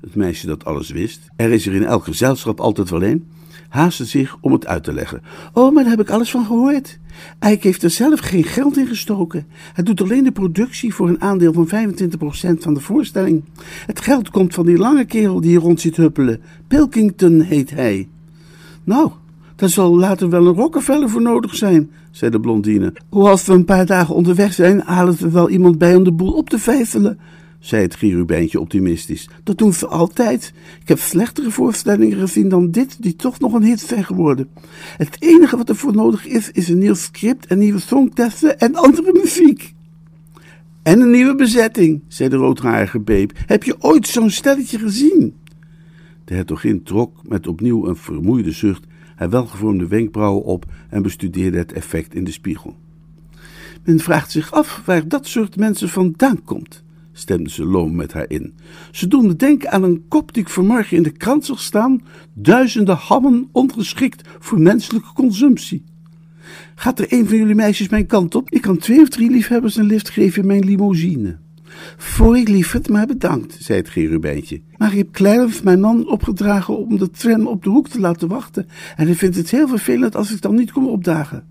[0.00, 3.26] Het meisje dat alles wist, er is er in elk gezelschap altijd wel een,
[3.68, 5.22] haastte zich om het uit te leggen.
[5.52, 6.98] Oh, maar daar heb ik alles van gehoord.
[7.38, 9.46] Eik heeft er zelf geen geld in gestoken.
[9.72, 11.70] Hij doet alleen de productie voor een aandeel van 25%
[12.58, 13.44] van de voorstelling.
[13.86, 16.40] Het geld komt van die lange kerel die hier rond zit huppelen.
[16.66, 18.08] Pilkington heet hij.
[18.84, 19.10] Nou,
[19.56, 22.92] daar zal later wel een Rockefeller voor nodig zijn, zei de blondine.
[23.08, 26.12] Hoe als we een paar dagen onderweg zijn, halen we wel iemand bij om de
[26.12, 27.18] boel op te vijfelen
[27.60, 29.28] zei het cherubijntje optimistisch.
[29.42, 30.52] Dat doen ze altijd.
[30.80, 34.48] Ik heb slechtere voorstellingen gezien dan dit, die toch nog een hit zijn geworden.
[34.96, 38.74] Het enige wat er voor nodig is, is een nieuw script en nieuwe songtesten en
[38.74, 39.74] andere muziek.
[40.82, 43.32] En een nieuwe bezetting, zei de roodharige beep.
[43.46, 45.34] Heb je ooit zo'n stelletje gezien?
[46.24, 51.72] De hertogin trok met opnieuw een vermoeide zucht haar welgevormde wenkbrauwen op en bestudeerde het
[51.72, 52.76] effect in de spiegel.
[53.84, 58.30] Men vraagt zich af waar dat soort mensen vandaan komt stemde ze loom met haar
[58.30, 58.54] in.
[58.90, 62.02] Ze doen denken aan een kop die ik vanmorgen in de krant zag staan:
[62.34, 65.84] duizenden hammen ongeschikt voor menselijke consumptie.
[66.74, 68.50] Gaat er een van jullie meisjes mijn kant op?
[68.50, 71.38] Ik kan twee of drie liefhebbers een lift geven in mijn limousine.
[71.96, 74.60] Voor ik liefhet, maar bedankt, zei het cherubijntje.
[74.76, 78.28] Maar ik heb Clarence mijn man opgedragen om de tram op de hoek te laten
[78.28, 78.66] wachten.
[78.96, 81.44] En hij vindt het heel vervelend als ik dan niet kom opdagen.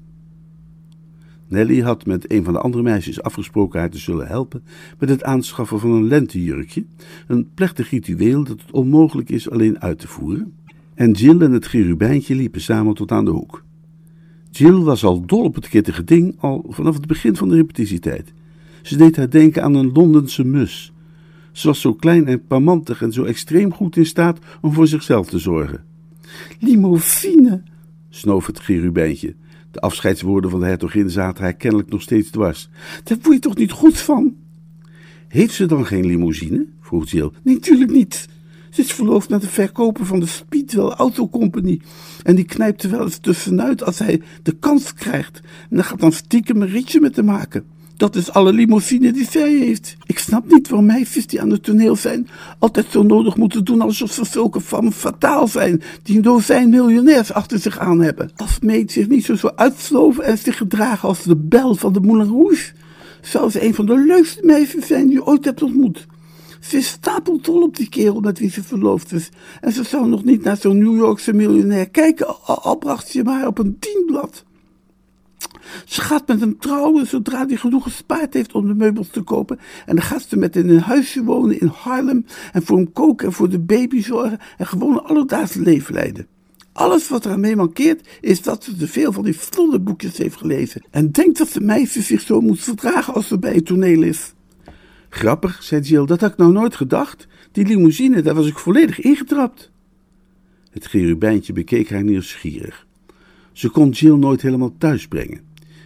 [1.49, 4.63] Nelly had met een van de andere meisjes afgesproken haar te zullen helpen
[4.99, 6.85] met het aanschaffen van een lentejurkje,
[7.27, 10.53] een plechtig ritueel dat het onmogelijk is alleen uit te voeren.
[10.93, 13.63] En Jill en het cherubijntje liepen samen tot aan de hoek.
[14.51, 18.33] Jill was al dol op het kittige ding, al vanaf het begin van de repetitietijd.
[18.81, 20.93] Ze deed haar denken aan een Londense mus.
[21.51, 25.29] Ze was zo klein en parmantig en zo extreem goed in staat om voor zichzelf
[25.29, 25.83] te zorgen.
[26.59, 27.63] Limousine,
[28.09, 29.35] snoof het cherubijntje.
[29.71, 32.69] De afscheidswoorden van de hertogin zaten haar kennelijk nog steeds dwars.
[33.03, 34.35] Daar word je toch niet goed van?
[35.27, 36.67] Heeft ze dan geen limousine?
[36.81, 37.31] vroeg Jill.
[37.43, 38.27] Nee, natuurlijk niet.
[38.69, 41.81] Ze is verloofd met de verkoper van de Speedwell Auto Company.
[42.23, 45.39] En die knijpt er wel eens tussenuit als hij de kans krijgt.
[45.69, 47.63] En dan gaat dan stiekem een ritje met te maken.
[47.99, 49.95] Dat is alle limousine die zij heeft.
[50.05, 52.27] Ik snap niet waarom meisjes die aan het toneel zijn
[52.59, 57.33] altijd zo nodig moeten doen alsof ze zulke van fataal zijn, die een dozijn miljonairs
[57.33, 58.31] achter zich aan hebben.
[58.35, 61.99] Als meid zich niet zo zou uitsloven en zich gedragen als de bel van de
[61.99, 62.71] Moulin Rouge,
[63.21, 66.07] zou ze een van de leukste meisjes zijn die je ooit hebt ontmoet.
[66.59, 69.29] Ze is stapeltol op die kerel met wie ze verloofd is.
[69.61, 73.23] En ze zou nog niet naar zo'n New Yorkse miljonair kijken, al, al bracht ze
[73.23, 74.47] maar op een dienblad.
[75.85, 79.59] Ze gaat met hem trouwen zodra hij genoeg gespaard heeft om de meubels te kopen.
[79.85, 82.25] En dan gaat ze met in een huisje wonen in Harlem.
[82.51, 84.39] En voor hem koken en voor de baby zorgen.
[84.57, 86.27] En gewoon een alledaagse leven leiden.
[86.73, 90.37] Alles wat er aan mee mankeert, is dat ze te veel van die boekjes heeft
[90.37, 90.85] gelezen.
[90.91, 94.33] En denkt dat de meisje zich zo moet verdragen als ze bij het toneel is.
[95.09, 97.27] Grappig, zei Jill, dat had ik nou nooit gedacht.
[97.51, 99.71] Die limousine, daar was ik volledig ingetrapt.
[100.71, 102.87] Het cherubijntje bekeek haar nieuwsgierig.
[103.51, 105.41] Ze kon Jill nooit helemaal thuis brengen.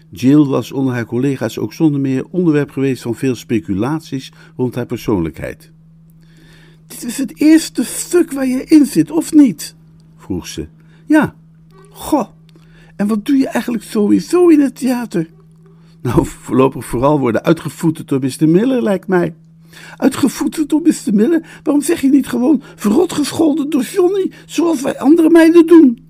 [0.09, 4.85] Jill was onder haar collega's ook zonder meer onderwerp geweest van veel speculaties rond haar
[4.85, 5.71] persoonlijkheid.
[6.87, 9.75] Dit is het eerste stuk waar je in zit, of niet?
[10.17, 10.67] vroeg ze.
[11.05, 11.35] Ja.
[11.89, 12.27] Goh,
[12.95, 15.29] en wat doe je eigenlijk sowieso in het theater?
[16.01, 18.49] Nou, voorlopig vooral worden uitgevoeterd door Mr.
[18.49, 19.35] Miller, lijkt mij.
[19.97, 21.13] Uitgevoeterd door Mr.
[21.13, 21.59] Miller?
[21.63, 26.05] Waarom zeg je niet gewoon verrot gescholden door Johnny, zoals wij andere meiden doen?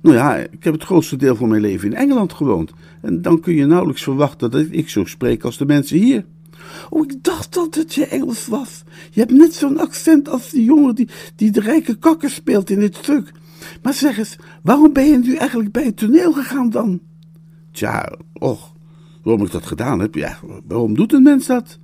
[0.00, 2.72] Nou ja, ik heb het grootste deel van mijn leven in Engeland gewoond.
[3.02, 6.24] En dan kun je nauwelijks verwachten dat ik zo spreek als de mensen hier.
[6.90, 8.82] Oh, ik dacht dat het je Engels was.
[9.10, 12.80] Je hebt net zo'n accent als die jongen die, die de rijke kakker speelt in
[12.80, 13.32] dit stuk.
[13.82, 17.00] Maar zeg eens, waarom ben je nu eigenlijk bij het toneel gegaan dan?
[17.70, 18.74] Tja, och,
[19.22, 20.14] waarom ik dat gedaan heb?
[20.14, 21.78] Ja, waarom doet een mens dat?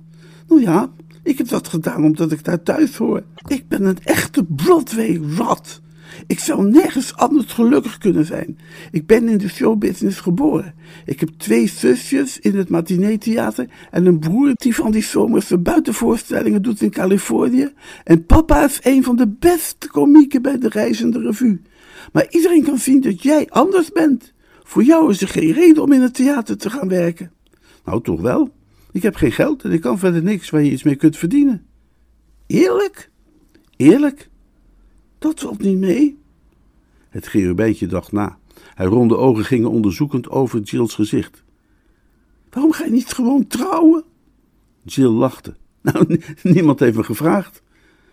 [0.47, 0.91] Nou ja,
[1.23, 3.23] ik heb dat gedaan omdat ik daar thuis hoor.
[3.47, 5.81] Ik ben een echte Broadway-rat.
[6.27, 8.59] Ik zou nergens anders gelukkig kunnen zijn.
[8.91, 10.73] Ik ben in de showbusiness geboren.
[11.05, 16.61] Ik heb twee zusjes in het matineetheater en een broer die van die zomerse buitenvoorstellingen
[16.61, 17.73] doet in Californië.
[18.03, 21.61] En papa is een van de beste komieken bij de Reizende Revue.
[22.11, 24.33] Maar iedereen kan zien dat jij anders bent.
[24.63, 27.31] Voor jou is er geen reden om in het theater te gaan werken.
[27.85, 28.49] Nou, toch wel.
[28.91, 31.65] Ik heb geen geld en ik kan verder niks waar je iets mee kunt verdienen.
[32.47, 33.09] Eerlijk?
[33.75, 34.29] Eerlijk?
[35.19, 36.17] Dat valt niet mee.
[37.09, 38.37] Het cherubijntje dacht na.
[38.73, 41.43] Hij ronde ogen gingen onderzoekend over Jill's gezicht.
[42.49, 44.03] Waarom ga je niet gewoon trouwen?
[44.83, 45.55] Jill lachte.
[45.81, 47.61] Nou, niemand heeft me gevraagd.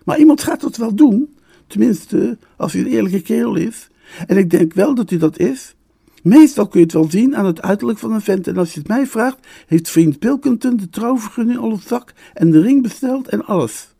[0.05, 1.37] Maar iemand gaat dat wel doen.
[1.67, 3.88] Tenminste, als hij een eerlijke kerel is.
[4.27, 5.75] En ik denk wel dat hij dat is.
[6.23, 8.47] Meestal kun je het wel zien aan het uiterlijk van een vent.
[8.47, 12.51] En als je het mij vraagt, heeft vriend Pilkington de trouwvergunning al op zak en
[12.51, 13.95] de ring besteld en alles.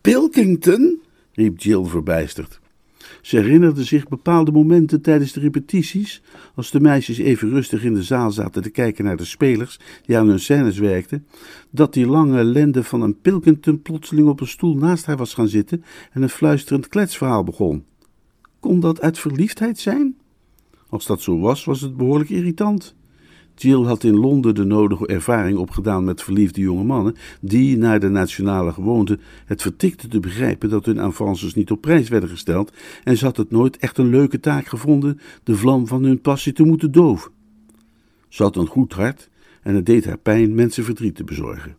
[0.00, 1.00] Pilkington?
[1.34, 2.60] Riep Jill verbijsterd.
[3.22, 6.22] Ze herinnerde zich bepaalde momenten tijdens de repetities,
[6.54, 10.18] als de meisjes even rustig in de zaal zaten te kijken naar de spelers die
[10.18, 11.26] aan hun scènes werkten,
[11.70, 15.48] dat die lange lende van een Pilkington plotseling op een stoel naast haar was gaan
[15.48, 17.84] zitten en een fluisterend kletsverhaal begon.
[18.60, 20.16] Kon dat uit verliefdheid zijn?
[20.88, 22.94] Als dat zo was, was het behoorlijk irritant.
[23.54, 28.08] Jill had in Londen de nodige ervaring opgedaan met verliefde jonge mannen, die, naar de
[28.08, 32.72] nationale gewoonte, het vertikte te begrijpen dat hun avances niet op prijs werden gesteld,
[33.04, 36.52] en ze had het nooit echt een leuke taak gevonden de vlam van hun passie
[36.52, 37.30] te moeten doven.
[38.28, 39.28] Ze had een goed hart
[39.62, 41.76] en het deed haar pijn mensen verdriet te bezorgen.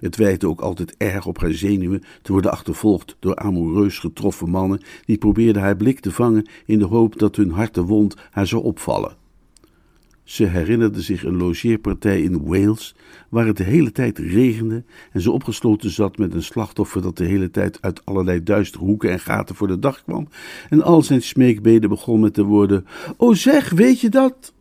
[0.00, 4.80] Het wijte ook altijd erg op haar zenuwen te worden achtervolgd door amoureus getroffen mannen
[5.04, 9.23] die probeerden haar blik te vangen in de hoop dat hun hartewond haar zou opvallen.
[10.24, 12.94] Ze herinnerde zich een logeerpartij in Wales,
[13.28, 17.24] waar het de hele tijd regende en ze opgesloten zat met een slachtoffer dat de
[17.24, 20.28] hele tijd uit allerlei duistere hoeken en gaten voor de dag kwam.
[20.70, 24.52] En al zijn smeekbeden begon met de woorden: O zeg, weet je dat?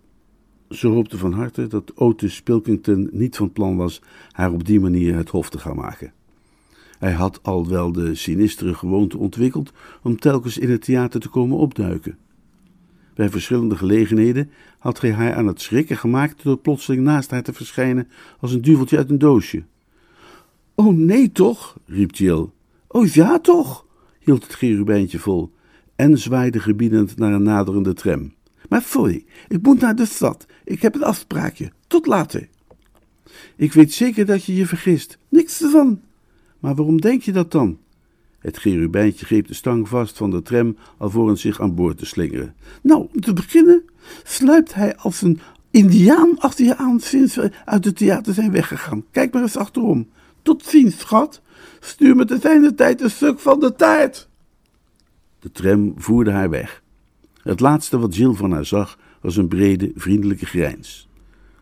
[0.70, 5.16] Ze hoopte van harte dat Otis Pilkington niet van plan was haar op die manier
[5.16, 6.14] het hof te gaan maken.
[7.00, 9.72] Hij had al wel de sinistere gewoonte ontwikkeld
[10.02, 12.18] om telkens in het theater te komen opduiken.
[13.16, 14.50] Bij verschillende gelegenheden
[14.80, 18.08] had hij haar aan het schrikken gemaakt door plotseling naast haar te verschijnen
[18.40, 19.64] als een duveltje uit een doosje.
[20.76, 22.50] Oh nee toch, riep Jill.
[22.88, 23.86] Oh ja toch,
[24.20, 25.52] hield het cherubijntje vol
[25.96, 28.34] en zwaaide gebiedend naar een naderende tram.
[28.70, 30.46] Maar sorry, ik moet naar de stad.
[30.64, 31.72] Ik heb een afspraakje.
[31.88, 32.50] Tot later.
[33.56, 35.18] Ik weet zeker dat je je vergist.
[35.30, 36.02] Niks ervan.
[36.60, 37.78] Maar waarom denk je dat dan?
[38.44, 42.56] Het cherubijntje greep de stang vast van de tram alvorens zich aan boord te slingeren.
[42.82, 43.84] Nou, om te beginnen
[44.24, 45.40] sluipt hij als een
[45.72, 49.04] indiaan achter je aan sinds we uit het theater zijn weggegaan.
[49.12, 50.10] Kijk maar eens achterom.
[50.42, 51.42] Tot ziens, schat.
[51.80, 54.30] Stuur me te zijner tijd een stuk van de taart.
[55.40, 56.82] De tram voerde haar weg.
[57.42, 61.08] Het laatste wat Jill van haar zag was een brede, vriendelijke grijns.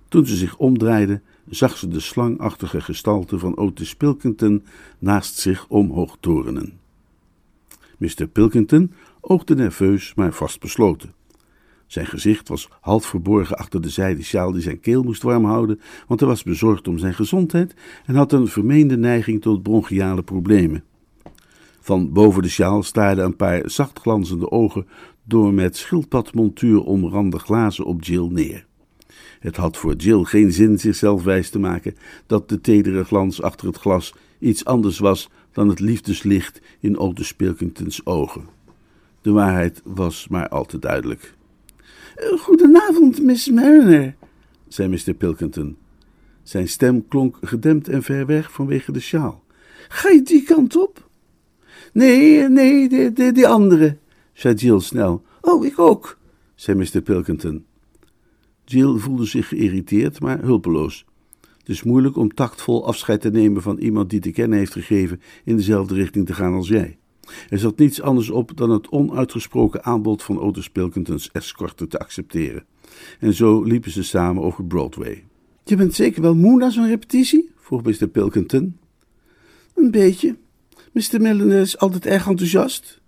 [0.07, 4.63] Toen ze zich omdraaide, zag ze de slangachtige gestalte van Otis Pilkington
[4.99, 6.79] naast zich omhoog torenen.
[7.97, 8.27] Mr.
[8.27, 11.13] Pilkington oogde nerveus, maar vastbesloten.
[11.87, 15.79] Zijn gezicht was half verborgen achter de zijden sjaal die zijn keel moest warm houden,
[16.07, 20.83] want hij was bezorgd om zijn gezondheid en had een vermeende neiging tot bronchiale problemen.
[21.79, 24.87] Van boven de sjaal staarden een paar zacht glanzende ogen
[25.23, 28.69] door met schildpadmontuur omrande glazen op Jill neer.
[29.41, 33.67] Het had voor Jill geen zin zichzelf wijs te maken dat de tedere glans achter
[33.67, 38.45] het glas iets anders was dan het liefdeslicht in Otis Pilkingtons ogen.
[39.21, 41.33] De waarheid was maar al te duidelijk.
[42.39, 44.15] Goedenavond, Miss Mariner,
[44.67, 45.13] zei Mr.
[45.13, 45.77] Pilkington.
[46.43, 49.43] Zijn stem klonk gedempt en ver weg vanwege de sjaal.
[49.87, 51.09] Ga je die kant op?
[51.93, 53.97] Nee, nee, die, die andere,
[54.33, 55.23] zei Jill snel.
[55.41, 56.17] Oh, ik ook,
[56.55, 57.01] zei Mr.
[57.01, 57.65] Pilkington.
[58.71, 61.05] Jill voelde zich geïrriteerd, maar hulpeloos.
[61.57, 65.21] Het is moeilijk om tactvol afscheid te nemen van iemand die te kennen heeft gegeven
[65.43, 66.97] in dezelfde richting te gaan als jij.
[67.49, 72.65] Er zat niets anders op dan het onuitgesproken aanbod van Otis Pilkingtons escorte te accepteren.
[73.19, 75.23] En zo liepen ze samen over Broadway.
[75.63, 77.51] Je bent zeker wel moe na zo'n repetitie?
[77.55, 78.07] vroeg Mr.
[78.07, 78.77] Pilkington.
[79.75, 80.35] Een beetje.
[80.91, 81.21] Mr.
[81.21, 83.01] Milner is altijd erg enthousiast.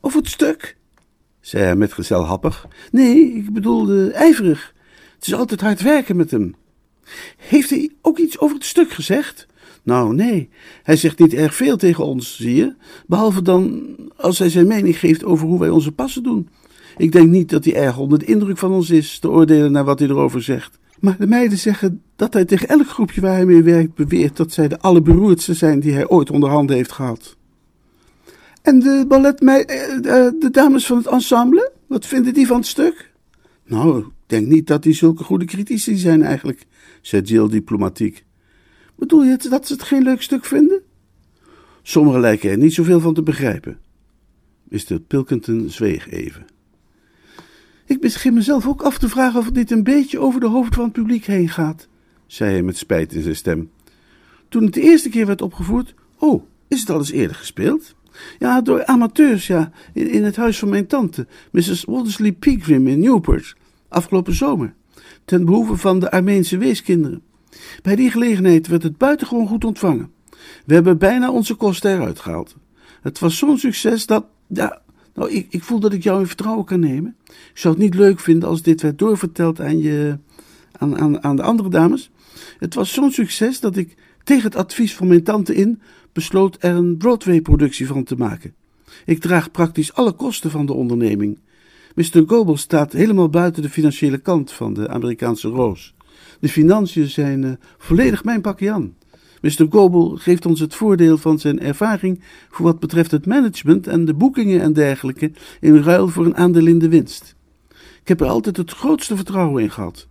[0.00, 0.76] Over het stuk?
[1.40, 2.68] zei hij met happig.
[2.90, 4.74] Nee, ik bedoelde ijverig.
[5.20, 6.54] Het is altijd hard werken met hem.
[7.36, 9.46] Heeft hij ook iets over het stuk gezegd?
[9.82, 10.48] Nou, nee.
[10.82, 12.74] Hij zegt niet erg veel tegen ons, zie je.
[13.06, 16.48] Behalve dan als hij zijn mening geeft over hoe wij onze passen doen.
[16.96, 19.84] Ik denk niet dat hij erg onder de indruk van ons is, te oordelen naar
[19.84, 20.78] wat hij erover zegt.
[21.00, 24.52] Maar de meiden zeggen dat hij tegen elk groepje waar hij mee werkt beweert dat
[24.52, 27.36] zij de allerberoerdste zijn die hij ooit onder handen heeft gehad.
[28.62, 33.12] En de balletmei, de, de dames van het ensemble, wat vinden die van het stuk?
[33.66, 36.66] Nou, denk niet dat die zulke goede critici zijn eigenlijk,
[37.00, 38.24] zei Jill diplomatiek.
[38.96, 40.82] Bedoel je dat ze het geen leuk stuk vinden?
[41.82, 43.78] Sommigen lijken er niet zoveel van te begrijpen.
[44.64, 45.00] Mr.
[45.06, 46.46] Pilkington zweeg even.
[47.86, 50.84] Ik begin mezelf ook af te vragen of dit een beetje over de hoofd van
[50.84, 51.88] het publiek heen gaat,
[52.26, 53.70] zei hij met spijt in zijn stem.
[54.48, 57.94] Toen het de eerste keer werd opgevoerd, oh, is het al eens eerder gespeeld?
[58.38, 61.84] Ja, door amateurs, ja, in, het huis van mijn tante, Mrs.
[61.84, 63.56] Waldersley Pegram in Newport,
[63.90, 64.74] afgelopen zomer,
[65.24, 67.22] ten behoeve van de Armeense weeskinderen.
[67.82, 70.12] Bij die gelegenheid werd het buitengewoon goed ontvangen.
[70.66, 72.56] We hebben bijna onze kosten eruit gehaald.
[73.02, 74.80] Het was zo'n succes dat, ja,
[75.14, 77.16] nou, ik, ik voel dat ik jou in vertrouwen kan nemen.
[77.26, 80.18] Ik zou het niet leuk vinden als dit werd doorverteld aan, je,
[80.72, 82.10] aan, aan, aan de andere dames.
[82.58, 85.80] Het was zo'n succes dat ik tegen het advies van mijn tante in
[86.12, 88.54] besloot er een Broadway-productie van te maken.
[89.04, 91.38] Ik draag praktisch alle kosten van de onderneming.
[91.94, 92.22] Mr.
[92.26, 95.94] Goebel staat helemaal buiten de financiële kant van de Amerikaanse roos.
[96.40, 98.94] De financiën zijn uh, volledig mijn pakje aan.
[99.40, 99.66] Mr.
[99.70, 102.20] Goebel geeft ons het voordeel van zijn ervaring
[102.50, 106.66] voor wat betreft het management en de boekingen en dergelijke in ruil voor een aandeel
[106.66, 107.34] in de winst.
[108.02, 110.06] Ik heb er altijd het grootste vertrouwen in gehad.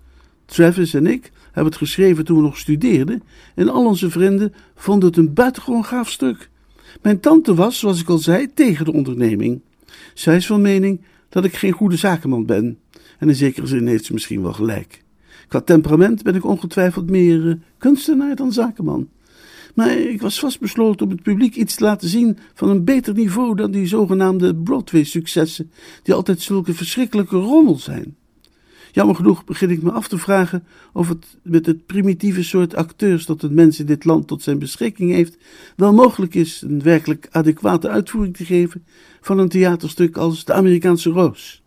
[0.46, 3.24] Travis en ik hebben het geschreven toen we nog studeerden
[3.56, 6.50] en al onze vrienden vonden het een buitengewoon gaaf stuk.
[7.02, 9.62] Mijn tante was, zoals ik al zei, tegen de onderneming.
[10.14, 12.80] Zij is van mening dat ik geen goede zakenman ben.
[13.18, 15.04] En in zekere zin heeft ze misschien wel gelijk.
[15.48, 19.10] Qua temperament ben ik ongetwijfeld meer eh, kunstenaar dan zakenman.
[19.76, 23.56] Maar ik was vastbesloten om het publiek iets te laten zien van een beter niveau
[23.56, 25.72] dan die zogenaamde Broadway-successen,
[26.04, 28.16] die altijd zulke verschrikkelijke rommel zijn.
[28.92, 30.64] Jammer genoeg begin ik me af te vragen
[30.94, 34.60] of het met het primitieve soort acteurs dat een mens in dit land tot zijn
[34.60, 35.38] beschikking heeft,
[35.76, 38.84] wel mogelijk is een werkelijk adequate uitvoering te geven
[39.22, 41.64] van een theaterstuk als De Amerikaanse Roos.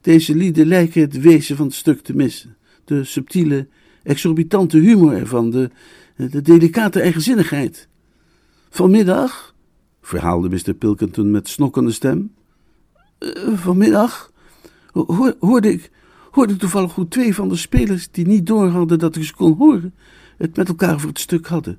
[0.00, 2.56] Deze lieden lijken het wezen van het stuk te missen.
[2.84, 3.68] De subtiele,
[4.02, 5.70] exorbitante humor ervan, de,
[6.16, 7.88] de delicate eigenzinnigheid.
[8.70, 9.54] Vanmiddag,
[10.02, 10.74] verhaalde Mr.
[10.74, 12.32] Pilkington met snokkende stem,
[13.18, 14.32] uh, vanmiddag
[15.38, 15.90] hoorde ik
[16.30, 19.94] hoorde toevallig hoe twee van de spelers die niet doorhadden dat ik ze kon horen,
[20.36, 21.78] het met elkaar voor het stuk hadden.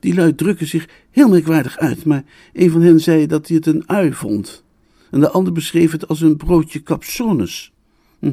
[0.00, 3.66] Die lui drukken zich heel merkwaardig uit, maar een van hen zei dat hij het
[3.66, 4.64] een ui vond.
[5.10, 7.72] En de ander beschreef het als een broodje capsones.
[8.18, 8.32] Hm,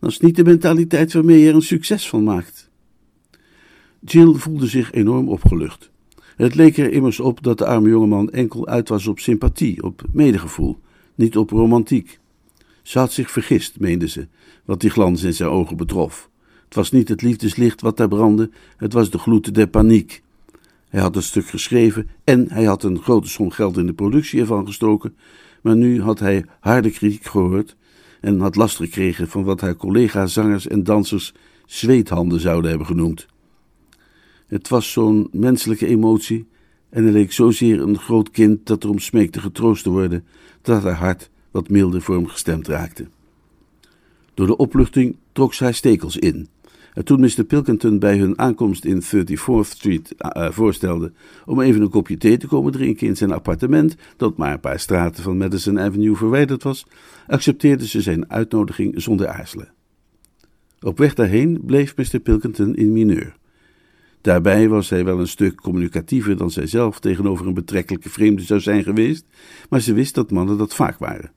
[0.00, 2.70] dat is niet de mentaliteit waarmee je er een succes van maakt.
[4.00, 5.90] Jill voelde zich enorm opgelucht.
[6.36, 10.02] Het leek er immers op dat de arme jongeman enkel uit was op sympathie, op
[10.12, 10.78] medegevoel,
[11.14, 12.18] niet op romantiek.
[12.86, 14.28] Ze had zich vergist, meende ze,
[14.64, 16.30] wat die glans in zijn ogen betrof.
[16.64, 20.22] Het was niet het liefdeslicht wat daar brandde, het was de gloed der paniek.
[20.88, 24.40] Hij had het stuk geschreven en hij had een grote som geld in de productie
[24.40, 25.16] ervan gestoken,
[25.62, 27.76] maar nu had hij harde kritiek gehoord
[28.20, 31.34] en had last gekregen van wat haar collega-zangers en dansers
[31.64, 33.26] zweethanden zouden hebben genoemd.
[34.46, 36.46] Het was zo'n menselijke emotie
[36.90, 40.24] en hij leek zozeer een groot kind dat erom smeekte getroost te worden,
[40.62, 43.06] dat haar hart wat milder voor hem gestemd raakte.
[44.34, 46.48] Door de opluchting trok zij stekels in.
[46.94, 47.44] En toen Mr.
[47.44, 51.12] Pilkington bij hun aankomst in 34th Street uh, voorstelde
[51.46, 54.80] om even een kopje thee te komen drinken in zijn appartement, dat maar een paar
[54.80, 56.86] straten van Madison Avenue verwijderd was,
[57.26, 59.72] accepteerde ze zijn uitnodiging zonder aarzelen.
[60.80, 62.20] Op weg daarheen bleef Mr.
[62.20, 63.36] Pilkington in mineur.
[64.20, 68.82] Daarbij was hij wel een stuk communicatiever dan zijzelf tegenover een betrekkelijke vreemde zou zijn
[68.82, 69.24] geweest,
[69.68, 71.35] maar ze wist dat mannen dat vaak waren.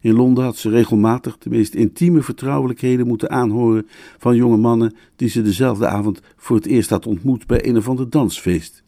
[0.00, 5.28] In Londen had ze regelmatig de meest intieme vertrouwelijkheden moeten aanhoren van jonge mannen die
[5.28, 8.82] ze dezelfde avond voor het eerst had ontmoet bij een of ander dansfeest.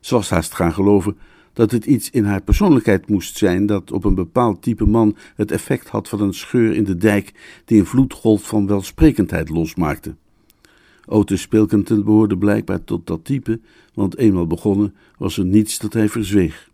[0.00, 1.16] Ze was haast gaan geloven
[1.52, 5.50] dat het iets in haar persoonlijkheid moest zijn dat op een bepaald type man het
[5.50, 7.32] effect had van een scheur in de dijk
[7.64, 10.14] die een vloedgolf van welsprekendheid losmaakte.
[11.06, 13.60] Otis Pilkington behoorde blijkbaar tot dat type,
[13.94, 16.72] want eenmaal begonnen was er niets dat hij verzweeg.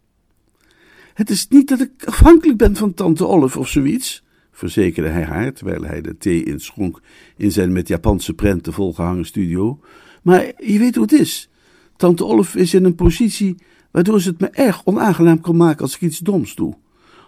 [1.15, 5.53] Het is niet dat ik afhankelijk ben van tante Olive of zoiets, verzekerde hij haar
[5.53, 7.01] terwijl hij de thee inschonk
[7.37, 9.81] in zijn met Japanse prenten volgehangen studio.
[10.23, 11.49] Maar je weet hoe het is.
[11.97, 13.57] Tante Olive is in een positie
[13.91, 16.75] waardoor ze het me erg onaangenaam kan maken als ik iets doms doe.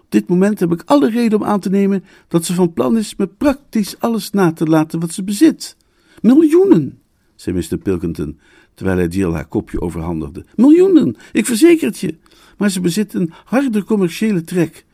[0.00, 2.96] Op dit moment heb ik alle reden om aan te nemen dat ze van plan
[2.96, 5.76] is me praktisch alles na te laten wat ze bezit.
[6.20, 6.98] Miljoenen,
[7.34, 7.76] zei Mr.
[7.76, 8.38] Pilkington,
[8.74, 10.44] terwijl hij Jill haar kopje overhandigde.
[10.56, 12.14] Miljoenen, ik verzeker het je
[12.58, 14.84] maar ze bezit een harde commerciële trek.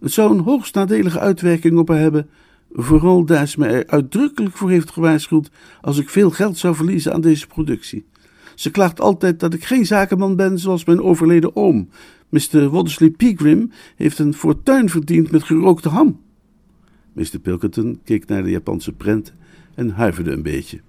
[0.00, 2.28] Het zou een hoogst nadelige uitwerking op haar hebben,
[2.72, 5.50] vooral daar ze me er uitdrukkelijk voor heeft gewaarschuwd
[5.80, 8.04] als ik veel geld zou verliezen aan deze productie.
[8.54, 11.88] Ze klaagt altijd dat ik geen zakenman ben zoals mijn overleden oom,
[12.28, 12.68] Mr.
[12.70, 16.20] Waddesleigh Pegram heeft een fortuin verdiend met gerookte ham.
[17.12, 17.38] Mr.
[17.42, 19.32] Pilkington keek naar de Japanse prent
[19.74, 20.80] en huiverde een beetje.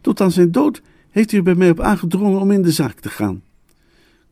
[0.00, 3.00] Tot aan zijn dood heeft hij er bij mij op aangedrongen om in de zaak
[3.00, 3.42] te gaan.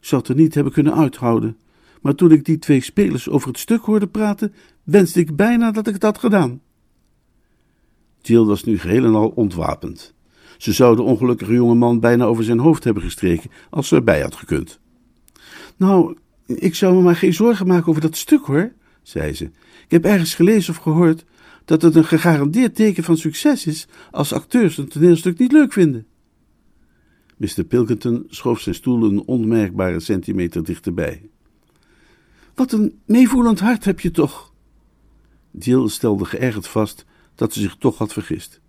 [0.04, 1.56] Zou het er niet hebben kunnen uithouden,
[2.00, 5.86] maar toen ik die twee spelers over het stuk hoorde praten, wenste ik bijna dat
[5.86, 6.60] ik het had gedaan.
[8.20, 10.14] Jill was nu geheel en al ontwapend.
[10.58, 14.20] Ze zou de ongelukkige jonge man bijna over zijn hoofd hebben gestreken als ze erbij
[14.20, 14.80] had gekund.
[15.76, 19.44] Nou, ik zou me maar geen zorgen maken over dat stuk hoor, zei ze.
[19.84, 21.24] Ik heb ergens gelezen of gehoord
[21.64, 26.06] dat het een gegarandeerd teken van succes is als acteurs een toneelstuk niet leuk vinden.
[27.36, 27.64] Mr.
[27.64, 31.28] Pilkington schoof zijn stoel een onmerkbare centimeter dichterbij.
[32.54, 34.52] Wat een meevoelend hart heb je toch?
[35.50, 37.04] Jill stelde geërgerd vast
[37.34, 38.60] dat ze zich toch had vergist.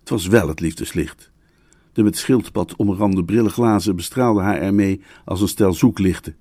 [0.00, 1.30] Het was wel het liefdeslicht.
[1.92, 6.36] De met schildpad omrande brillenglazen bestraalden haar ermee als een stel zoeklichten.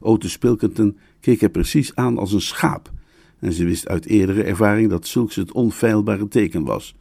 [0.00, 2.92] Otis Pilkington keek er precies aan als een schaap,
[3.38, 6.94] en ze wist uit eerdere ervaring dat zulks het onfeilbare teken was.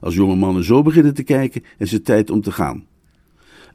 [0.00, 2.86] Als jonge mannen zo beginnen te kijken, is het tijd om te gaan.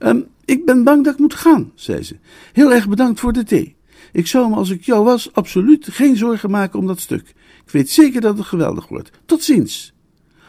[0.02, 2.16] Um, ik ben bang dat ik moet gaan, zei ze.
[2.52, 3.76] Heel erg bedankt voor de thee.
[4.12, 7.34] Ik zou me, als ik jou was, absoluut geen zorgen maken om dat stuk.
[7.64, 9.10] Ik weet zeker dat het geweldig wordt.
[9.26, 9.92] Tot ziens.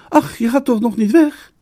[0.10, 1.54] Ach, je gaat toch nog niet weg?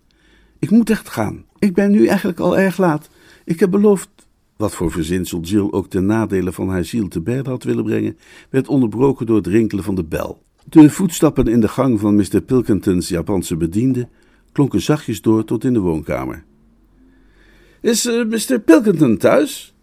[0.60, 1.46] Ik moet echt gaan.
[1.60, 3.10] Ik ben nu eigenlijk al erg laat.
[3.46, 4.10] Ik heb beloofd.
[4.58, 8.18] Wat voor verzinsel Jill ook ten nadele van haar ziel te berden had willen brengen,
[8.50, 10.42] werd onderbroken door het rinkelen van de bel.
[10.66, 12.42] De voetstappen in de gang van Mr.
[12.42, 14.08] Pilkingtons Japanse bediende
[14.52, 16.44] klonken zachtjes door tot in de woonkamer.
[17.82, 18.60] Is uh, Mr.
[18.60, 19.74] Pilkington thuis?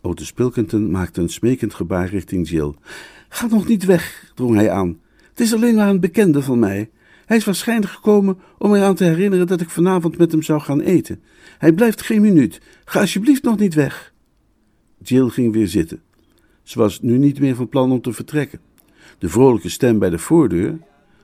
[0.00, 2.74] Otis Pilkington maakte een smekend gebaar richting Jill.
[3.28, 5.00] Ga nog niet weg, drong hij aan.
[5.28, 6.90] Het is alleen maar een bekende van mij.
[7.26, 10.60] Hij is waarschijnlijk gekomen om mij aan te herinneren dat ik vanavond met hem zou
[10.60, 11.20] gaan eten.
[11.58, 12.60] Hij blijft geen minuut.
[12.84, 14.12] Ga alsjeblieft nog niet weg.
[15.02, 16.02] Jill ging weer zitten.
[16.62, 18.60] Ze was nu niet meer van plan om te vertrekken.
[19.18, 20.78] De vrolijke stem bij de voordeur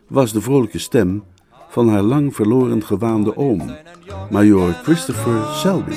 [0.06, 1.22] was de vrolijke stem
[1.72, 3.62] van haar lang verloren gewaande oom,
[4.30, 5.96] Major Christopher Selby.